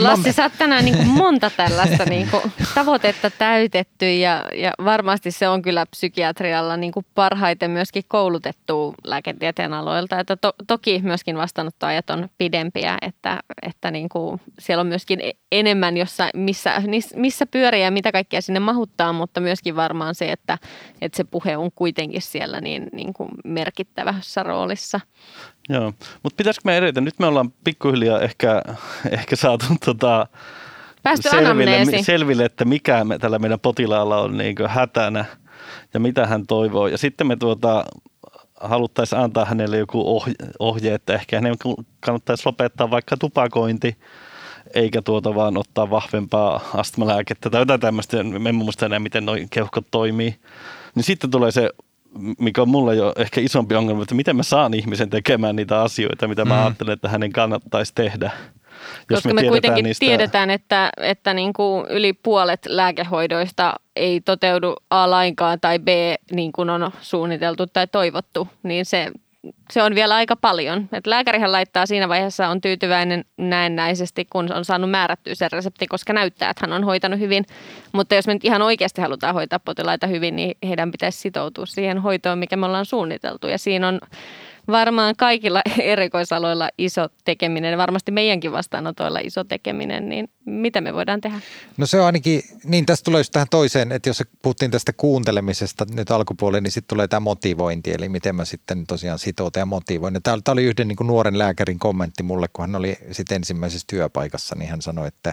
[0.04, 2.42] Lassi, sä oot tänään niin kuin monta tällaista niin kuin
[2.74, 9.74] tavoitetta täytetty ja, ja varmasti se on kyllä psykiatrialla niin kuin parhaiten myöskin koulutettu lääketieteen
[9.74, 10.20] aloilta.
[10.20, 15.32] Että to, toki myöskin vastaanottoajat on pidempiä, että, että niin kuin siellä on myöskin e-,
[15.52, 16.82] enemmän, jossa, missä,
[17.16, 20.58] missä pyöriä ja mitä kaikkea sinne mahuttaa, mutta myöskin varmaan se, että,
[21.00, 25.00] että se puhe on kuitenkin siellä niin, niin kuin merkittävässä roolissa.
[25.68, 27.00] Joo, mutta pitäisikö me edetä?
[27.00, 28.62] Nyt me ollaan pikkuhiljaa ehkä,
[29.10, 30.26] ehkä saatu tota,
[31.04, 35.24] Päästy selville, selville, että mikä me, tällä meidän potilaalla on niin hätänä
[35.94, 36.86] ja mitä hän toivoo.
[36.86, 37.84] Ja sitten me tuota,
[38.60, 41.54] haluttaisiin antaa hänelle joku ohje, ohje, että ehkä hänen
[42.00, 43.96] kannattaisi lopettaa vaikka tupakointi,
[44.74, 48.22] eikä tuota vaan ottaa vahvempaa astmalääkettä tai jotain tämmöistä.
[48.22, 50.36] Me en muista enää, miten noin keuhkot toimii.
[50.94, 51.70] Niin sitten tulee se
[52.38, 56.28] mikä on mulle jo ehkä isompi ongelma, että miten mä saan ihmisen tekemään niitä asioita,
[56.28, 56.60] mitä mä mm.
[56.60, 58.30] ajattelen, että hänen kannattaisi tehdä.
[59.10, 60.06] Jos Koska me, me kuitenkin niistä...
[60.06, 65.88] tiedetään, että, että niin kuin yli puolet lääkehoidoista ei toteudu A lainkaan tai B
[66.30, 69.10] niin kuin on suunniteltu tai toivottu, niin se
[69.70, 70.88] se on vielä aika paljon.
[70.92, 76.12] Et lääkärihän laittaa siinä vaiheessa, on tyytyväinen näennäisesti, kun on saanut määrättyä sen resepti, koska
[76.12, 77.44] näyttää, että hän on hoitanut hyvin.
[77.92, 81.98] Mutta jos me nyt ihan oikeasti halutaan hoitaa potilaita hyvin, niin heidän pitäisi sitoutua siihen
[81.98, 83.46] hoitoon, mikä me ollaan suunniteltu.
[83.46, 84.00] Ja siinä on
[84.68, 91.40] varmaan kaikilla erikoisaloilla iso tekeminen, varmasti meidänkin vastaanotoilla iso tekeminen, niin mitä me voidaan tehdä?
[91.76, 95.86] No se on ainakin, niin tästä tulee just tähän toiseen, että jos puhuttiin tästä kuuntelemisesta
[95.94, 100.22] nyt alkupuolelle, niin sitten tulee tämä motivointi, eli miten mä sitten tosiaan sitoutan ja motivoin.
[100.22, 104.56] Tämä oli yhden niin kuin nuoren lääkärin kommentti mulle, kun hän oli sitten ensimmäisessä työpaikassa,
[104.58, 105.32] niin hän sanoi, että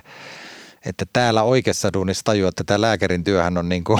[0.86, 4.00] että täällä oikeassa duunissa tajua, että tämä lääkärin työhän on niin kuin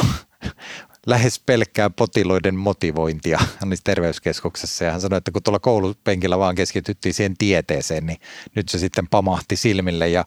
[1.06, 4.84] lähes pelkkää potiloiden motivointia niissä terveyskeskuksessa.
[4.84, 8.20] Ja hän sanoi, että kun tuolla koulupenkillä vaan keskityttiin siihen tieteeseen, niin
[8.56, 10.10] nyt se sitten pamahti silmille.
[10.10, 10.26] Ja,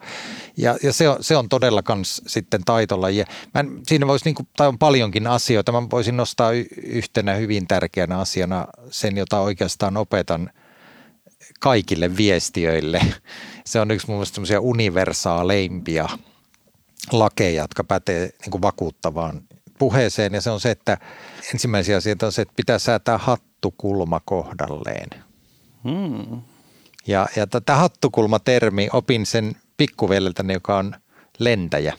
[0.56, 3.10] ja, ja se, on, se on todella kans sitten taitolla.
[3.10, 5.72] Ja mä, siinä voisi, niin kuin, tai on paljonkin asioita.
[5.72, 6.50] Mä voisin nostaa
[6.82, 10.50] yhtenä hyvin tärkeänä asiana sen, jota oikeastaan opetan
[11.60, 13.00] kaikille viestiöille.
[13.64, 16.08] Se on yksi mun mielestä universaaleimpia
[17.12, 19.42] lakeja, jotka pätee niin kuin vakuuttavaan
[19.78, 20.98] puheeseen ja se on se, että
[21.52, 25.10] ensimmäisiä asioita on se, että pitää säätää hattukulma kohdalleen.
[25.84, 26.42] Hmm.
[27.06, 30.94] Ja, ja tämä hattukulma-termi opin sen pikkuveljeltäni, joka on
[31.38, 31.94] lentäjä.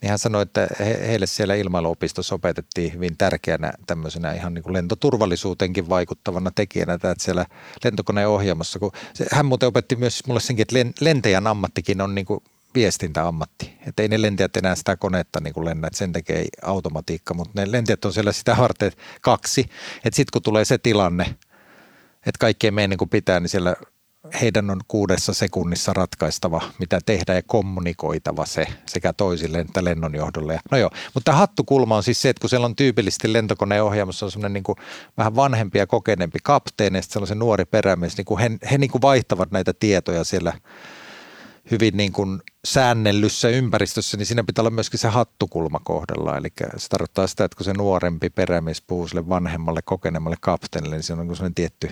[0.00, 4.72] Niin hän sanoi, että he, heille siellä ilmailuopistossa opetettiin hyvin tärkeänä tämmöisenä ihan niin kuin
[4.72, 7.46] lentoturvallisuuteenkin vaikuttavana tekijänä, että siellä
[7.84, 8.78] lentokoneen ohjelmassa.
[8.78, 12.40] Kun se, hän muuten opetti myös mulle senkin, että lentäjän ammattikin on niin kuin
[12.78, 13.78] viestintäammatti.
[13.86, 17.72] Että ei ne lentäjät enää sitä konetta niin lennä, että sen tekee automatiikka, mutta ne
[17.72, 19.60] lentäjät on siellä sitä varten kaksi.
[20.04, 21.24] Että sitten kun tulee se tilanne,
[22.26, 23.76] että kaikkien meidän niin kuin pitää, niin siellä
[24.40, 30.60] heidän on kuudessa sekunnissa ratkaistava, mitä tehdä ja kommunikoitava se sekä toisille että lennonjohdolle.
[30.70, 34.32] No joo, mutta hattukulma on siis se, että kun siellä on tyypillisesti lentokoneen ohjaamassa on
[34.32, 34.78] semmoinen niin kuin
[35.16, 38.90] vähän vanhempi ja kokeneempi kapteeni ja sitten sellainen nuori perämies, niin kuin he, he niin
[38.90, 40.52] kuin vaihtavat näitä tietoja siellä
[41.70, 46.36] hyvin niin kuin säännellyssä ympäristössä, niin siinä pitää olla myöskin se hattukulma kohdalla.
[46.36, 51.02] Eli se tarkoittaa sitä, että kun se nuorempi perämies puhuu sille vanhemmalle, kokeneemmalle kapteenille, niin
[51.02, 51.90] se on niin sellainen tietty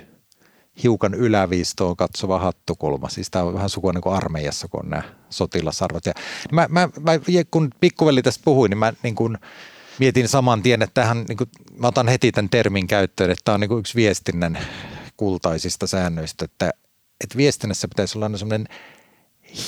[0.82, 3.08] hiukan yläviistoon katsova hattukulma.
[3.08, 6.06] Siis tämä on vähän sukua niin kuin armeijassa, kun on nämä sotilasarvot.
[6.06, 6.12] Ja
[6.52, 7.12] mä, mä, mä,
[7.50, 9.38] kun pikkuveli tästä puhui, niin mä niin kuin
[9.98, 13.54] mietin saman tien, että tähän, niin kuin, mä otan heti tämän termin käyttöön, että tämä
[13.54, 14.58] on niin kuin yksi viestinnän
[15.16, 16.70] kultaisista säännöistä, että,
[17.24, 18.68] että viestinnässä pitäisi olla sellainen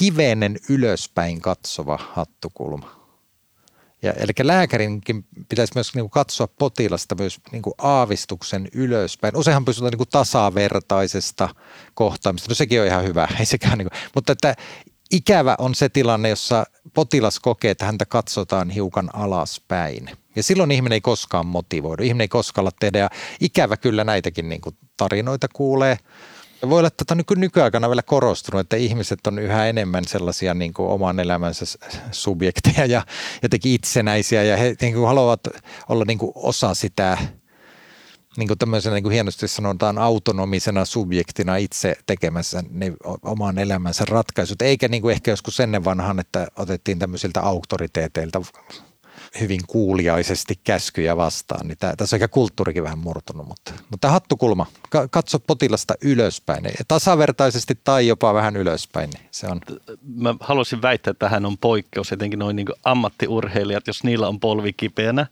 [0.00, 2.98] hivenen ylöspäin katsova hattukulma.
[4.02, 9.36] Ja, eli lääkärinkin pitäisi myös niin kuin katsoa potilasta myös niin kuin aavistuksen ylöspäin.
[9.36, 11.48] Useinhan pystytään niin kuin tasavertaisesta
[11.94, 12.50] kohtaamista.
[12.50, 14.54] No sekin on ihan hyvä, ei sekään niin kuin, mutta että
[15.10, 20.10] ikävä on se tilanne, jossa potilas kokee, että häntä katsotaan hiukan alaspäin.
[20.36, 22.98] Ja silloin ihminen ei koskaan motivoidu, ihminen ei koskaan tehdä.
[22.98, 23.10] Ja
[23.40, 25.98] ikävä kyllä näitäkin niin kuin tarinoita kuulee–
[26.62, 30.74] voi olla, että tätä on nykyaikana vielä korostunut, että ihmiset on yhä enemmän sellaisia niin
[30.74, 31.64] kuin oman elämänsä
[32.12, 33.02] subjekteja ja
[33.42, 35.40] jotenkin itsenäisiä ja he niin kuin haluavat
[35.88, 37.18] olla niin kuin osa sitä
[38.36, 42.92] niin kuin tämmöisenä niin kuin hienosti sanotaan autonomisena subjektina itse tekemässä ne
[43.22, 48.42] oman elämänsä ratkaisut, eikä niin kuin ehkä joskus ennen vanhan, että otettiin tämmöisiltä auktoriteeteilta
[49.40, 54.66] hyvin kuuliaisesti käskyjä vastaan, niin tämä, tässä on ehkä kulttuurikin vähän murtunut, mutta, mutta hattukulma,
[55.10, 59.60] katso potilasta ylöspäin, tasavertaisesti tai jopa vähän ylöspäin, niin se on.
[60.14, 64.72] Mä haluaisin väittää, että hän on poikkeus, etenkin noin niin ammattiurheilijat, jos niillä on polvi
[64.72, 65.26] kipeänä.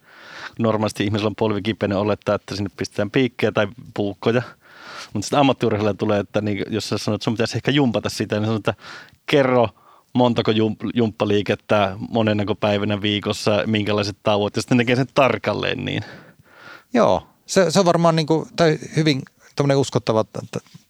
[0.59, 4.43] Normaalisti ihmisellä on polvi kipeänä olettaa, että sinne pistetään piikkejä tai puukkoja.
[5.13, 8.37] Mutta sitten ammattiurheilija tulee, että niin, jos sä sanot, että sun pitäisi ehkä jumpata sitä,
[8.37, 8.83] niin sanot, että
[9.27, 9.69] kerro–
[10.17, 10.53] montako
[10.95, 16.03] jumppaliikettä monenako päivänä viikossa, minkälaiset tauot, ja sitten tekee sen tarkalleen niin.
[16.95, 19.23] Joo, se, se on varmaan niin kuin, tai hyvin
[19.77, 20.25] uskottava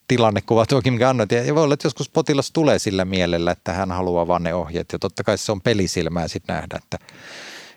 [0.07, 1.31] tilannekuva tuokin, mikä annoit.
[1.31, 4.91] Ja voi olla, että joskus potilas tulee sillä mielellä, että hän haluaa vaan ne ohjeet.
[4.93, 6.97] Ja totta kai se on pelisilmää sitten nähdä, että,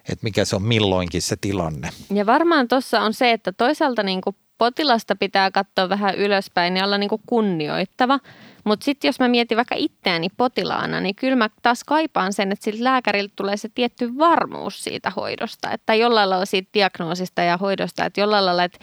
[0.08, 1.90] että mikä se on milloinkin se tilanne.
[2.14, 6.84] Ja varmaan tuossa on se, että toisaalta niin kuin potilasta pitää katsoa vähän ylöspäin ja
[6.84, 8.18] olla niin kuin kunnioittava–
[8.64, 12.64] mutta sitten jos mä mietin vaikka itseäni potilaana, niin kyllä mä taas kaipaan sen, että
[12.64, 15.70] sillä lääkärillä tulee se tietty varmuus siitä hoidosta.
[15.70, 18.78] Että jollain lailla siitä diagnoosista ja hoidosta, että jollain lailla, että,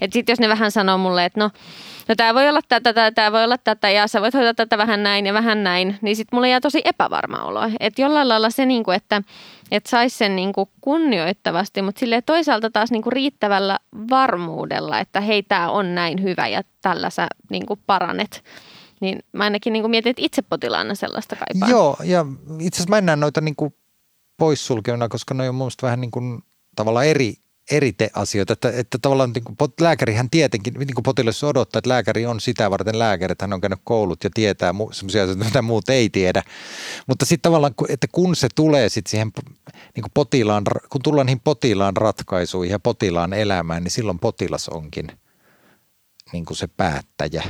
[0.00, 1.50] että sitten jos ne vähän sanoo mulle, että no,
[2.08, 5.02] no tämä voi olla tätä, tämä voi olla tätä ja sä voit hoitaa tätä vähän
[5.02, 7.60] näin ja vähän näin, niin sitten mulle jää tosi epävarma olo.
[7.80, 9.22] Että jollain lailla se, niin kuin, että,
[9.70, 13.78] että saisi sen niin kuin kunnioittavasti, mutta sille toisaalta taas niin kuin riittävällä
[14.10, 18.44] varmuudella, että hei, tämä on näin hyvä ja tällä sä niin kuin paranet.
[19.00, 21.70] Niin mä ainakin niin kuin mietin, että itse potilaana sellaista kaipaan.
[21.70, 22.26] Joo, ja
[22.60, 23.74] itse asiassa mä en näe noita niin kuin
[24.36, 26.42] poissulkeuna, koska ne on mun vähän niin kuin
[26.76, 27.34] tavallaan eri,
[28.14, 28.52] asioita.
[28.52, 32.70] Että, että tavallaan niin kuin lääkärihän tietenkin, niin kuin potilas odottaa, että lääkäri on sitä
[32.70, 36.10] varten lääkäri, että hän on käynyt koulut ja tietää mu- sellaisia asioita, mitä muut ei
[36.10, 36.42] tiedä.
[37.06, 39.30] Mutta sitten tavallaan, että kun se tulee sitten siihen
[39.66, 45.06] niin kuin potilaan, kun tullaan niihin potilaan ratkaisuihin ja potilaan elämään, niin silloin potilas onkin–
[46.32, 47.42] niin kuin se päättäjä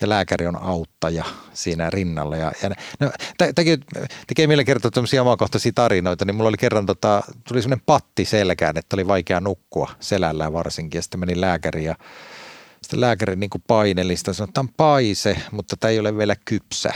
[0.00, 2.36] ja lääkäri on auttaja siinä rinnalla.
[2.36, 3.84] Ja, ja no, tämäkin
[4.26, 8.78] tekee mieleen kertoa tämmöisiä omakohtaisia tarinoita, niin mulla oli kerran, tota, tuli semmoinen patti selkään,
[8.78, 11.94] että oli vaikea nukkua selällään varsinkin, ja sitten menin lääkäriin ja
[12.82, 16.36] sitten lääkäri niin kuin paineli sitä, sanoi, että on paise, mutta tämä ei ole vielä
[16.44, 16.92] kypsä.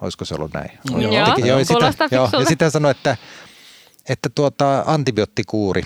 [0.00, 0.78] Olisiko se ollut näin?
[0.90, 3.16] Joo, joo, Teki, joo, ja sitä, joo, ja sitten hän sanoi, että,
[4.08, 5.82] että tuota, antibioottikuuri,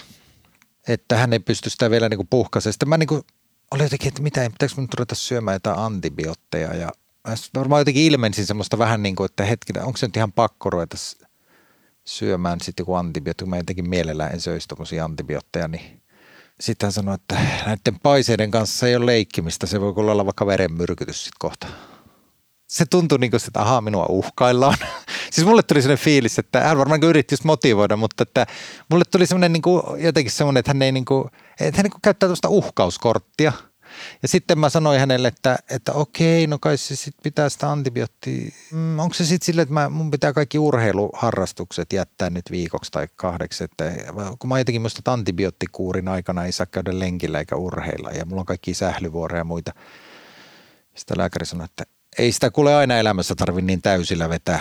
[0.88, 2.72] että hän ei pysty sitä vielä niin puhkaisemaan.
[2.72, 3.22] Sitten mä niin kuin
[3.70, 6.90] oli jotenkin, että mitä, pitääkö nyt ruveta syömään jotain antibiootteja ja
[7.54, 10.96] varmaan jotenkin ilmensin semmoista vähän niin kuin, että hetkinen, onko se nyt ihan pakko ruveta
[12.04, 16.02] syömään sitten joku antibiootti, kun mä jotenkin mielellään en söisi tuommoisia antibiootteja, niin
[16.60, 17.34] sitten hän sanoi, että
[17.66, 21.66] näiden paiseiden kanssa ei ole leikkimistä, se voi olla vaikka verenmyrkytys sitten kohta.
[22.66, 24.78] Se tuntui niin kuin, että ahaa, minua uhkaillaan.
[25.30, 28.46] siis mulle tuli sellainen fiilis, että hän varmaan yritti just motivoida, mutta että
[28.90, 31.24] mulle tuli semmoinen niin kuin, jotenkin semmoinen, että hän ei niin kuin,
[31.60, 33.52] että hän niin käyttää tuosta uhkauskorttia.
[34.22, 38.50] Ja sitten mä sanoin hänelle, että, että okei, no kai se sitten pitää sitä antibioottia.
[38.72, 43.08] Mm, onko se sitten silleen, että mä, mun pitää kaikki urheiluharrastukset jättää nyt viikoksi tai
[43.16, 43.64] kahdeksi.
[43.64, 43.92] Että,
[44.38, 48.40] kun mä jotenkin muista, että antibioottikuurin aikana ei saa käydä lenkillä eikä urheilla ja mulla
[48.40, 49.72] on kaikki sählyvuoroja ja muita.
[50.94, 51.84] Sitten lääkäri sanoi, että
[52.18, 54.60] ei sitä kuule aina elämässä tarvi niin täysillä vetää.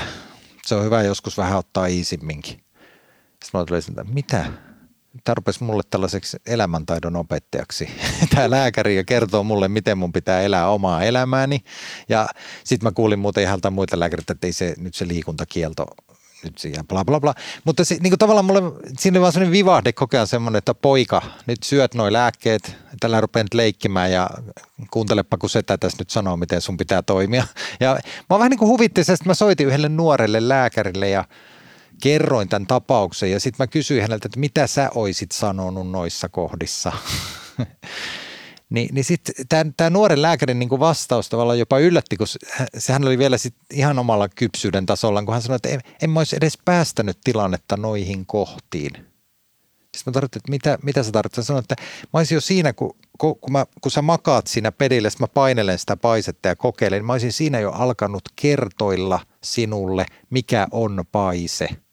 [0.68, 2.62] Se on hyvä joskus vähän ottaa iisimminkin.
[3.44, 4.46] Sitten mä tulin että mitä?
[5.24, 7.90] Tämä rupesi mulle tällaiseksi elämäntaidon opettajaksi.
[8.36, 11.64] Tämä lääkäri ja kertoo mulle, miten mun pitää elää omaa elämääni.
[12.10, 12.28] Ja
[12.64, 15.86] sitten mä kuulin muuten ihan muita lääkäreitä, että ei se, nyt se liikuntakielto
[16.44, 17.34] nyt siihen bla bla bla.
[17.64, 18.62] Mutta se, niin kuin tavallaan mulle,
[19.00, 23.54] siinä oli vaan sellainen vivahde kokea semmoinen, että poika, nyt syöt noi lääkkeet, tällä rupeat
[23.54, 24.30] leikkimään ja
[24.92, 27.48] kuuntelepa, kun setä tässä nyt sanoo, miten sun pitää toimia.
[27.80, 31.26] Ja mä vähän niin kuin huvittin, että mä soitin yhdelle nuorelle lääkärille ja
[32.02, 36.92] kerroin tämän tapauksen ja sitten mä kysyin häneltä, että mitä sä oisit sanonut noissa kohdissa.
[38.70, 39.36] Niin, niin sitten
[39.78, 42.28] tämä nuoren lääkärin niin vastaus tavallaan jopa yllätti, kun
[42.78, 46.20] sehän oli vielä sit ihan omalla kypsyyden tasolla, kun hän sanoi, että en, en mä
[46.20, 48.92] olisi edes päästänyt tilannetta noihin kohtiin.
[49.98, 51.46] Sitten mä tarvitsin, että mitä, mitä sä tarvitset?
[51.46, 51.76] Sanoin, että
[52.14, 55.80] mä olisin jo siinä, kun, kun, kun, mä, kun sä makaat siinä pedille, mä painelen
[55.80, 61.68] sitä paisetta ja kokeilen, niin mä olisin siinä jo alkanut kertoilla sinulle, mikä on paise–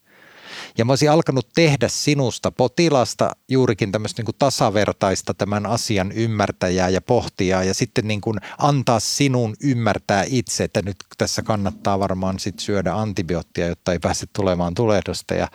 [0.77, 6.89] ja mä olisin alkanut tehdä sinusta potilasta juurikin tämmöistä niin kuin tasavertaista tämän asian ymmärtäjää
[6.89, 12.39] ja pohtia ja sitten niin kuin antaa sinun ymmärtää itse, että nyt tässä kannattaa varmaan
[12.39, 15.33] sit syödä antibioottia, jotta ei pääse tulemaan tulehdosta.
[15.33, 15.47] Ja,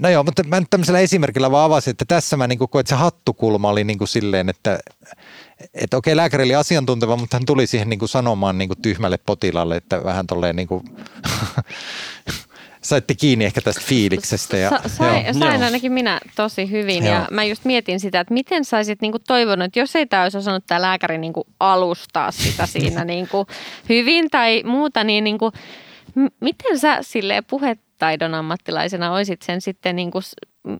[0.00, 2.80] no joo, mutta mä nyt tämmöisellä esimerkillä vaan avasin, että tässä mä niin kuin koen,
[2.80, 4.78] että se hattukulma oli niin kuin silleen, että
[5.74, 9.18] että okei, lääkäri oli asiantunteva, mutta hän tuli siihen niin kuin sanomaan niin kuin tyhmälle
[9.18, 10.84] potilaalle, että vähän tolleen niin kuin
[12.84, 14.56] saitte kiinni ehkä tästä fiiliksestä.
[14.56, 15.32] Ja, Sa- sai, joo.
[15.32, 17.14] sain ainakin minä tosi hyvin joo.
[17.14, 20.38] ja mä just mietin sitä, että miten saisit niinku toivonut, että jos ei tämä olisi
[20.38, 23.46] osannut tämä lääkäri niinku alustaa sitä siinä niinku
[23.88, 25.52] hyvin tai muuta, niin niinku,
[26.14, 30.20] m- miten sä sille puhetaidon ammattilaisena olisit sen sitten, niinku,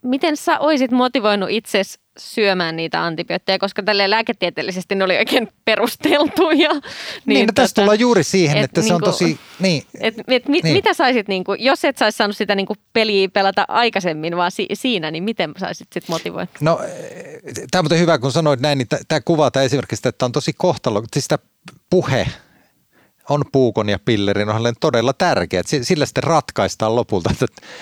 [0.03, 6.71] miten sä olisit motivoinut itsesi syömään niitä antibiootteja, koska tälle lääketieteellisesti ne oli oikein perusteltuja.
[6.73, 6.83] Niin,
[7.27, 9.39] niin no tota, tästä tullaan juuri siihen, et, että se niinku, on tosi...
[9.59, 10.77] Niin, et, et, mit, niin.
[10.77, 15.11] Mitä saisit, niinku, jos et saisi saanut sitä niinku peliä pelata aikaisemmin, vaan si, siinä,
[15.11, 16.47] niin miten saisit sitten motivoida?
[16.61, 16.81] No,
[17.71, 21.05] tämä on hyvä, kun sanoit näin, niin tämä kuvaa tämä esimerkiksi, että on tosi kohtalo,
[21.13, 21.39] siis tämä
[21.91, 22.27] puhe
[23.31, 25.63] on puukon ja pillerin ohjelleen todella tärkeä.
[25.83, 27.31] Sillä sitten ratkaistaan lopulta.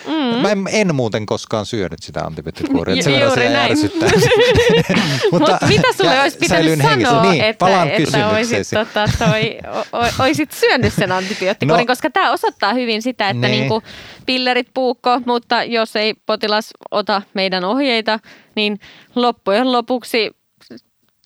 [0.07, 0.13] Mm.
[0.43, 2.97] Mä en, en muuten koskaan syönyt sitä antibioottikuuria.
[2.97, 3.79] Ju, juuri näin.
[5.33, 9.59] Mutta Mut mitä sulle olisi pitänyt sanoa, niin, että, että olisit, tota, toi,
[9.93, 13.61] o, olisit syönyt sen antibioottikuurin, no, koska tämä osoittaa hyvin sitä, että niin.
[13.61, 13.83] niinku,
[14.27, 18.19] pillerit puukko, mutta jos ei potilas ota meidän ohjeita,
[18.57, 18.81] niin
[19.15, 20.31] loppujen lopuksi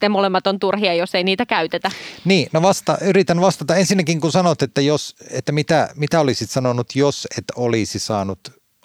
[0.01, 1.91] te molemmat on turhia, jos ei niitä käytetä.
[2.25, 3.77] Niin, no vasta, yritän vastata.
[3.77, 8.39] Ensinnäkin kun sanot, että, jos, että mitä, mitä olisit sanonut, jos et olisi saanut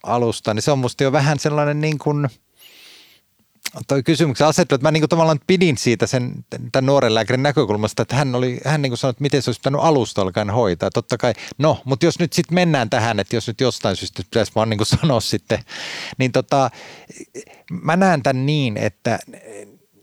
[0.04, 2.30] alusta, niin se on musta jo vähän sellainen niin kuin,
[3.88, 8.02] toi kysymyksen asettu, että mä niin kuin tavallaan pidin siitä sen tämän nuoren lääkärin näkökulmasta,
[8.02, 10.89] että hän, oli, hän niin kuin sanoi, että miten se olisi pitänyt alusta alkaen hoitaa.
[10.89, 14.52] Totta kai, no, mutta jos nyt sitten mennään tähän, että jos nyt jostain syystä pitäisi
[14.56, 15.60] vaan niin kuin sanoa sitten,
[16.17, 16.69] niin tota,
[17.72, 19.19] mä näen tämän niin, että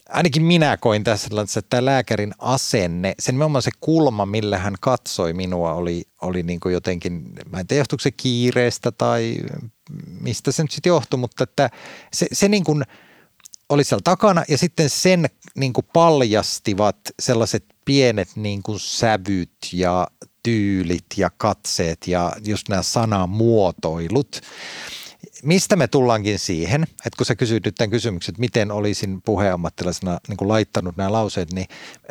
[0.08, 5.32] ainakin minä koin tässä, että tämä lääkärin asenne, sen nimenomaan se kulma, millä hän katsoi
[5.32, 9.36] minua, oli, oli niin kuin jotenkin, mä en tiedä johtuuko se kiireestä tai
[10.20, 11.70] mistä se nyt sitten johtui, mutta että
[12.12, 12.84] se, se niin kuin
[13.68, 20.06] oli siellä takana ja sitten sen niin kuin paljastivat sellaiset pienet niin kuin sävyt ja
[20.42, 24.40] tyylit ja katseet ja just nämä sanamuotoilut.
[25.42, 30.18] Mistä me tullaankin siihen, että kun sä kysyit nyt tämän kysymyksen, että miten olisin puheammattilaisena
[30.28, 31.66] niin kuin laittanut nämä lauseet, niin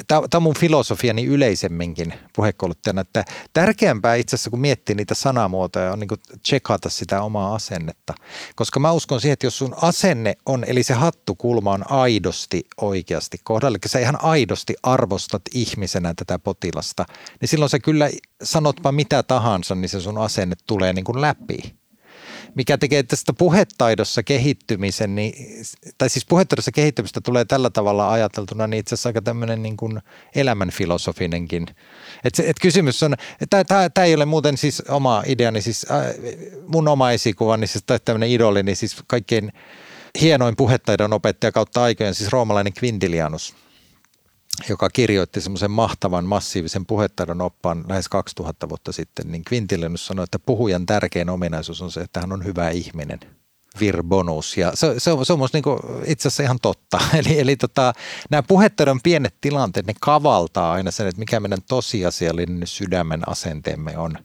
[0.08, 6.00] tämä on mun filosofiani yleisemminkin puhekouluttajana, että tärkeämpää itse asiassa kun miettii niitä sanamuotoja on
[6.00, 8.14] niin kuin checkata sitä omaa asennetta,
[8.56, 13.38] koska mä uskon siihen, että jos sun asenne on, eli se hattukulma on aidosti oikeasti
[13.44, 17.06] kohdalla, eli sä ihan aidosti arvostat ihmisenä tätä potilasta,
[17.42, 18.10] niin silloin se kyllä
[18.44, 21.85] sanotpa mitä tahansa, niin se sun asenne tulee niin kuin läpi
[22.56, 25.34] mikä tekee tästä puhetaidossa kehittymisen, niin,
[25.98, 30.02] tai siis puhetaidossa kehittymistä tulee tällä tavalla ajateltuna, niin itse asiassa aika tämmöinen niin kuin
[30.36, 31.68] elämänfilosofinenkin.
[32.24, 33.14] Et, et kysymys on,
[33.50, 36.06] tämä ei ole muuten siis oma ideani, siis äh,
[36.68, 39.52] mun oma esikuva, niin siis tämmöinen idoli, niin siis kaikkein
[40.22, 43.56] hienoin puhetaidon opettaja kautta aikojen, siis roomalainen Quintilianus–
[44.70, 50.40] joka kirjoitti semmoisen mahtavan massiivisen puhetaidon oppaan lähes 2000 vuotta sitten, niin Quintilianus sanoi, että
[50.40, 53.20] puhujan tärkein ominaisuus on se, että hän on hyvä ihminen.
[53.80, 54.58] Vir bonus.
[54.58, 55.64] Ja se, se, on, se on niin
[56.06, 57.00] itse asiassa ihan totta.
[57.20, 57.94] Eli, eli tota,
[58.30, 64.18] nämä puhetaidon pienet tilanteet, ne kavaltaa aina sen, että mikä meidän tosiasiallinen sydämen asenteemme on.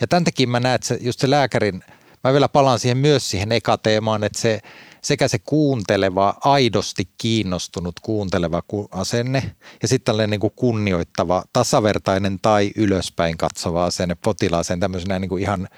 [0.00, 1.84] Ja tämän takia mä näen, että se, just se lääkärin,
[2.24, 4.60] mä vielä palaan siihen myös siihen ekateemaan, että se
[5.04, 12.72] sekä se kuunteleva, aidosti kiinnostunut kuunteleva asenne ja sitten tällainen niin kuin kunnioittava, tasavertainen tai
[12.76, 15.68] ylöspäin katsova asenne potilaaseen tämmöisenä niin kuin ihan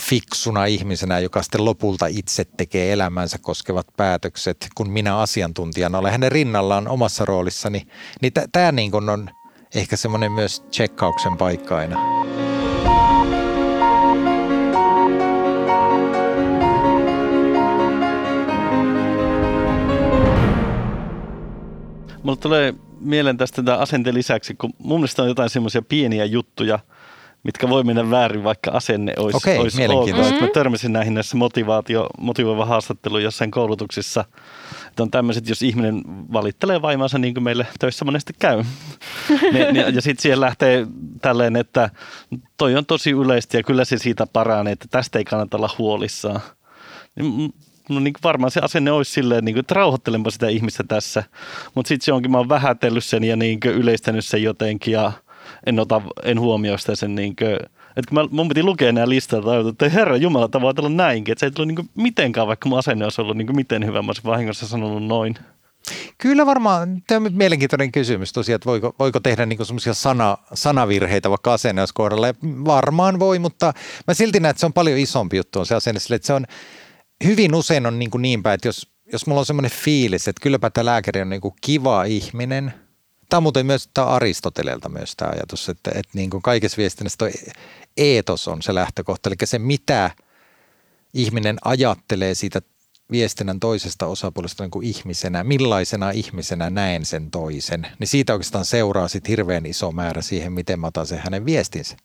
[0.00, 6.32] fiksuna ihmisenä, joka sitten lopulta itse tekee elämänsä koskevat päätökset, kun minä asiantuntijana olen hänen
[6.32, 7.86] rinnallaan omassa roolissani,
[8.20, 9.30] niin tämä niin on
[9.74, 12.45] ehkä semmoinen myös tsekkauksen paikka aina.
[22.26, 26.78] Mulle tulee mieleen tästä tämän asenteen lisäksi, kun mun mielestä on jotain semmoisia pieniä juttuja,
[27.42, 30.06] mitkä voi mennä väärin, vaikka asenne olisi, Okei, olisi ok.
[30.06, 30.44] Mm-hmm.
[30.44, 34.24] Mä törmäsin näihin näissä motivaatio, motivoiva haastattelu jossain koulutuksissa.
[34.88, 36.02] Että on tämmöiset, jos ihminen
[36.32, 38.62] valittelee vaimansa niin kuin meille töissä monesti käy.
[39.52, 40.86] ne, ne, ja sitten siihen lähtee
[41.22, 41.90] tälleen, että
[42.56, 46.40] toi on tosi yleistä ja kyllä se siitä paranee, että tästä ei kannata olla huolissaan.
[47.16, 47.54] Niin
[47.88, 51.24] no niin varmaan se asenne olisi silleen, niin kuin, että rauhoittelenpa sitä ihmistä tässä.
[51.74, 55.12] Mutta sitten se onkin, mä oon vähätellyt sen ja niin kuin, yleistänyt sen jotenkin ja
[55.66, 57.56] en, ota, en huomioi sitä sen niin kuin,
[57.96, 61.32] että kun mä, mun piti lukea nämä listat, että herra Jumala, tämä voi olla näinkin.
[61.32, 64.02] Että se ei tullut niin mitenkään, vaikka mun asenne olisi ollut niin miten hyvä.
[64.02, 65.34] Mä olisin vahingossa sanonut noin.
[66.18, 71.30] Kyllä varmaan, tämä on mielenkiintoinen kysymys tosiaan, että voiko, voiko tehdä niin semmoisia sana, sanavirheitä
[71.30, 72.26] vaikka asenneoskohdalla.
[72.64, 73.72] Varmaan voi, mutta
[74.06, 76.46] mä silti näen, että se on paljon isompi juttu on se asenne, että se on,
[77.24, 80.70] hyvin usein on niin, niin päin, että jos, jos mulla on semmoinen fiilis, että kylläpä
[80.70, 82.74] tämä lääkäri on niin kuin kiva ihminen.
[83.28, 87.18] Tämä on muuten myös tämä Aristoteleelta myös tämä ajatus, että, että niin kuin kaikessa viestinnässä
[87.18, 87.28] tuo
[87.96, 89.28] eetos on se lähtökohta.
[89.28, 90.10] Eli se, mitä
[91.14, 92.62] ihminen ajattelee siitä
[93.10, 99.08] viestinnän toisesta osapuolesta niin kuin ihmisenä, millaisena ihmisenä näen sen toisen, niin siitä oikeastaan seuraa
[99.08, 101.96] sitten hirveän iso määrä siihen, miten mä otan sen hänen viestinsä.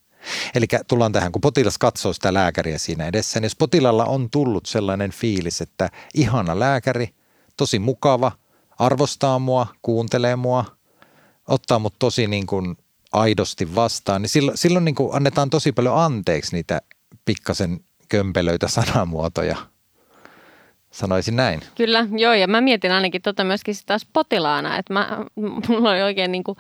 [0.56, 4.66] Eli tullaan tähän, kun potilas katsoo sitä lääkäriä siinä edessä, niin jos potilalla on tullut
[4.66, 7.10] sellainen fiilis, että ihana lääkäri,
[7.58, 8.32] tosi mukava,
[8.80, 10.66] arvostaa mua, kuuntelee mua,
[11.48, 12.78] ottaa mut tosi niin kuin
[13.12, 16.82] aidosti vastaan, niin silloin, silloin niin kuin annetaan tosi paljon anteeksi niitä
[17.26, 19.56] pikkasen kömpelöitä sanamuotoja–
[20.92, 21.62] Sanoisin näin.
[21.76, 25.26] Kyllä, joo, ja mä mietin ainakin tota myöskin taas potilaana, että mä,
[25.68, 26.58] mulla oli oikein niin kuin,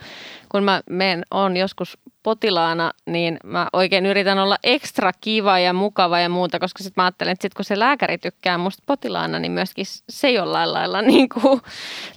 [0.51, 6.19] kun mä menen, on joskus potilaana, niin mä oikein yritän olla ekstra kiva ja mukava
[6.19, 9.51] ja muuta, koska sitten mä ajattelen, että sit kun se lääkäri tykkää musta potilaana, niin
[9.51, 11.61] myöskin se jollain lailla niin kuin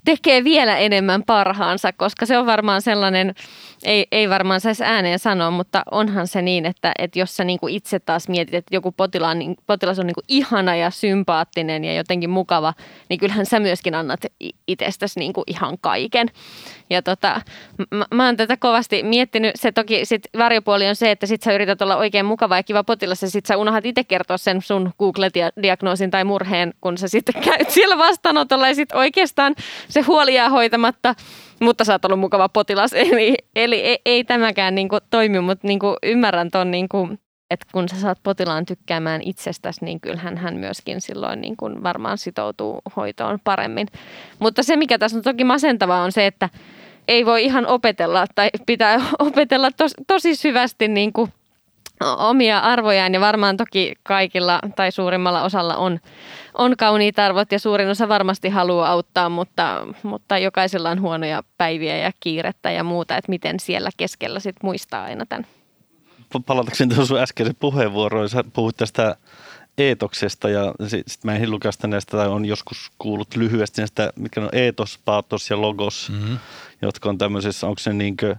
[0.05, 3.35] tekee vielä enemmän parhaansa, koska se on varmaan sellainen,
[3.85, 7.59] ei, ei varmaan saisi ääneen sanoa, mutta onhan se niin, että, että jos sä niin
[7.59, 11.85] kuin itse taas mietit, että joku potilaan, niin, potilas on niin kuin ihana ja sympaattinen
[11.85, 12.75] ja jotenkin mukava,
[13.09, 14.21] niin kyllähän sä myöskin annat
[14.69, 16.29] itsestäsi niin kuin ihan kaiken.
[16.91, 17.41] Ja tota,
[17.91, 19.53] mä, mä oon tätä kovasti miettinyt.
[19.55, 22.85] Se toki sit varjopuoli on se, että sit sä yrität olla oikein mukava ja kiva
[22.85, 27.43] potilas ja sit sä unohdat itse kertoa sen sun Google-diagnoosin tai murheen, kun sä sitten
[27.51, 29.55] käyt siellä vastaanotolla ja sit oikeastaan
[29.89, 31.15] se huoli jää hoitamatta
[31.61, 32.93] mutta sä oot ollut mukava potilas.
[33.13, 37.19] Eli, eli ei, ei tämäkään niin kuin toimi, mutta niin kuin ymmärrän ton, niin kuin,
[37.55, 42.19] että kun sä saat potilaan tykkäämään itsestäsi, niin kyllähän hän myöskin silloin niin kuin varmaan
[42.19, 43.87] sitoutuu hoitoon paremmin.
[44.39, 46.49] Mutta se, mikä tässä on toki masentavaa, on se, että
[47.09, 51.33] ei voi ihan opetella tai pitää opetella tos, tosi syvästi niin kuin
[52.01, 56.01] omia arvojaan ja varmaan toki kaikilla tai suurimmalla osalla on,
[56.55, 61.97] on kauniit arvot ja suurin osa varmasti haluaa auttaa, mutta, mutta jokaisella on huonoja päiviä
[61.97, 65.47] ja kiirettä ja muuta, että miten siellä keskellä sit muistaa aina tämän.
[66.43, 69.17] Palatakseni tuohon sun äskeisen puheenvuoroon, sä puhuit tästä
[69.79, 74.41] eetoksesta ja sitten sit mä en lukasta näistä tai on joskus kuullut lyhyesti näistä, mitkä
[74.41, 76.39] on eetos, paatos ja logos, mm-hmm.
[76.83, 78.37] jotka on tämmöisessä, onko se niinkö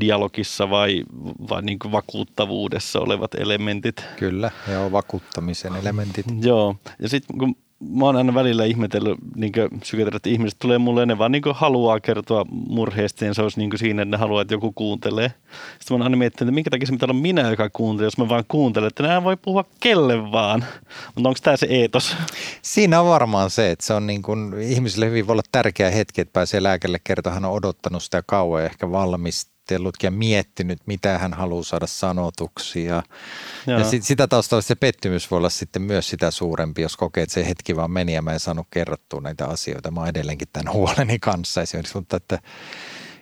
[0.00, 1.04] dialogissa vai,
[1.50, 4.04] vai niin vakuuttavuudessa olevat elementit.
[4.16, 6.26] Kyllä, joo, vakuuttamisen elementit.
[6.40, 11.06] Joo, ja sitten kun mä oon aina välillä ihmetellyt niin psykiatrit, että ihmiset tulee mulle,
[11.06, 14.54] ne vaan niin haluaa kertoa murheesta, ja se olisi niin siinä, että ne haluaa, että
[14.54, 15.28] joku kuuntelee.
[15.28, 18.18] Sitten mä oon aina miettinyt, että minkä takia se pitää olla minä, joka kuuntelee, jos
[18.18, 20.64] mä vaan kuuntelen, että nämä voi puhua kelle vaan.
[21.14, 22.16] Mutta onko tämä se eetos?
[22.62, 26.20] Siinä on varmaan se, että se on niin kuin, ihmisille hyvin voi olla tärkeä hetki,
[26.20, 30.78] että pääsee lääkälle kertoa, hän on odottanut sitä kauan ja ehkä valmis ajatellutkin ja miettinyt,
[30.86, 32.84] mitä hän haluaa saada sanotuksi.
[32.84, 33.02] Ja,
[33.66, 37.34] ja sit, sitä taustalla se pettymys voi olla sitten myös sitä suurempi, jos kokee, että
[37.34, 39.90] se hetki vaan meni ja mä en saanut kerrottua näitä asioita.
[39.90, 42.38] Mä oon edelleenkin tämän huoleni kanssa esimerkiksi, mutta että,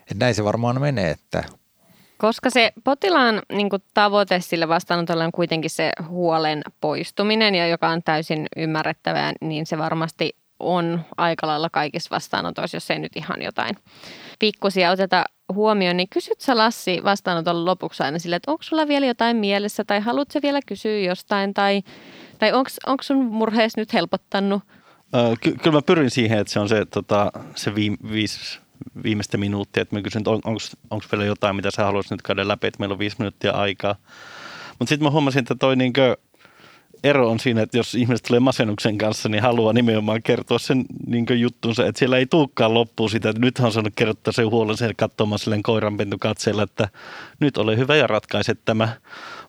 [0.01, 1.45] että näin se varmaan menee, että
[2.18, 7.88] koska se potilaan niin kuin, tavoite sille vastaanotolle on kuitenkin se huolen poistuminen, ja joka
[7.88, 13.42] on täysin ymmärrettävää, niin se varmasti on aika lailla kaikissa vastaanotoissa, jos ei nyt ihan
[13.42, 13.76] jotain
[14.38, 19.07] pikkusia oteta huomioon, niin kysyt sä Lassi vastaanotolla lopuksi aina sille, että onko sulla vielä
[19.07, 21.82] jotain mielessä tai haluatko vielä kysyä jostain tai,
[22.38, 22.53] tai
[22.86, 24.62] onko sun murhees nyt helpottanut?
[25.40, 28.59] Ky- kyllä mä pyrin siihen, että se on se, tota, se viime, viisi,
[29.03, 30.40] viimeistä minuuttia, että mä kysyn, että on,
[30.90, 33.97] onko vielä jotain, mitä sä haluaisit nyt käydä läpi, että meillä on viisi minuuttia aikaa.
[34.78, 36.16] Mutta sitten mä huomasin, että toi niinkö,
[37.05, 41.26] ero on siinä, että jos ihmiset tulee masennuksen kanssa, niin haluaa nimenomaan kertoa sen niin
[41.40, 44.96] juttunsa, että siellä ei tulekaan loppuun sitä, että nyt on saanut kertoa sen huolen sen
[44.96, 46.88] katsomaan silleen koiranpentu katseella, että
[47.40, 48.88] nyt ole hyvä ja ratkaise tämä.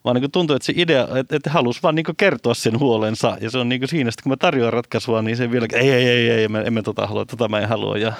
[0.05, 3.49] Vaan niin tuntuu, että se idea, että, että halusi vaan niin kertoa sen huolensa ja
[3.49, 6.29] se on niin siinä, että kun mä tarjoan ratkaisua, niin se vielä, ei, ei, ei,
[6.29, 8.13] ei, emme, emme tota halua, tota mä en halua ja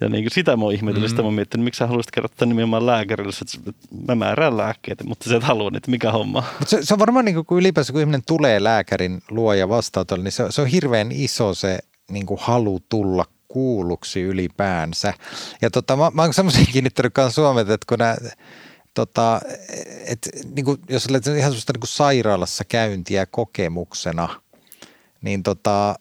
[0.00, 1.10] ja niin kuin sitä mä oon ihmetellyt, mm-hmm.
[1.10, 3.72] sitä mä oon miettinyt, miksi sä haluaisit kertoa nimenomaan lääkärille, että
[4.08, 6.44] mä määrään lääkkeitä, mutta sä et halua että mikä homma.
[6.58, 9.68] Mut se, se, on varmaan niin kuin, kun ylipäänsä kun ihminen tulee lääkärin luo ja
[9.68, 11.78] vastaanotolle, niin se, se on hirveän iso se
[12.10, 15.14] niin kuin halu tulla kuulluksi ylipäänsä.
[15.62, 18.16] Ja tota, mä, mä oon semmoisen kiinnittänyt kanssa Suomet, että kun nämä
[18.94, 19.40] tota,
[20.06, 24.40] et, niin kuin, jos olet ihan semmoista niin kuin sairaalassa käyntiä kokemuksena,
[25.20, 25.94] niin tota,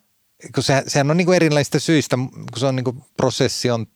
[0.53, 3.87] kun se, sehän on niin kuin erilaisista syistä, kun se on niin kuin prosessi on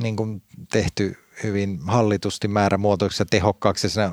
[0.00, 4.00] niin kuin tehty hyvin hallitusti määrämuotoiksi ja tehokkaaksi.
[4.00, 4.12] Ja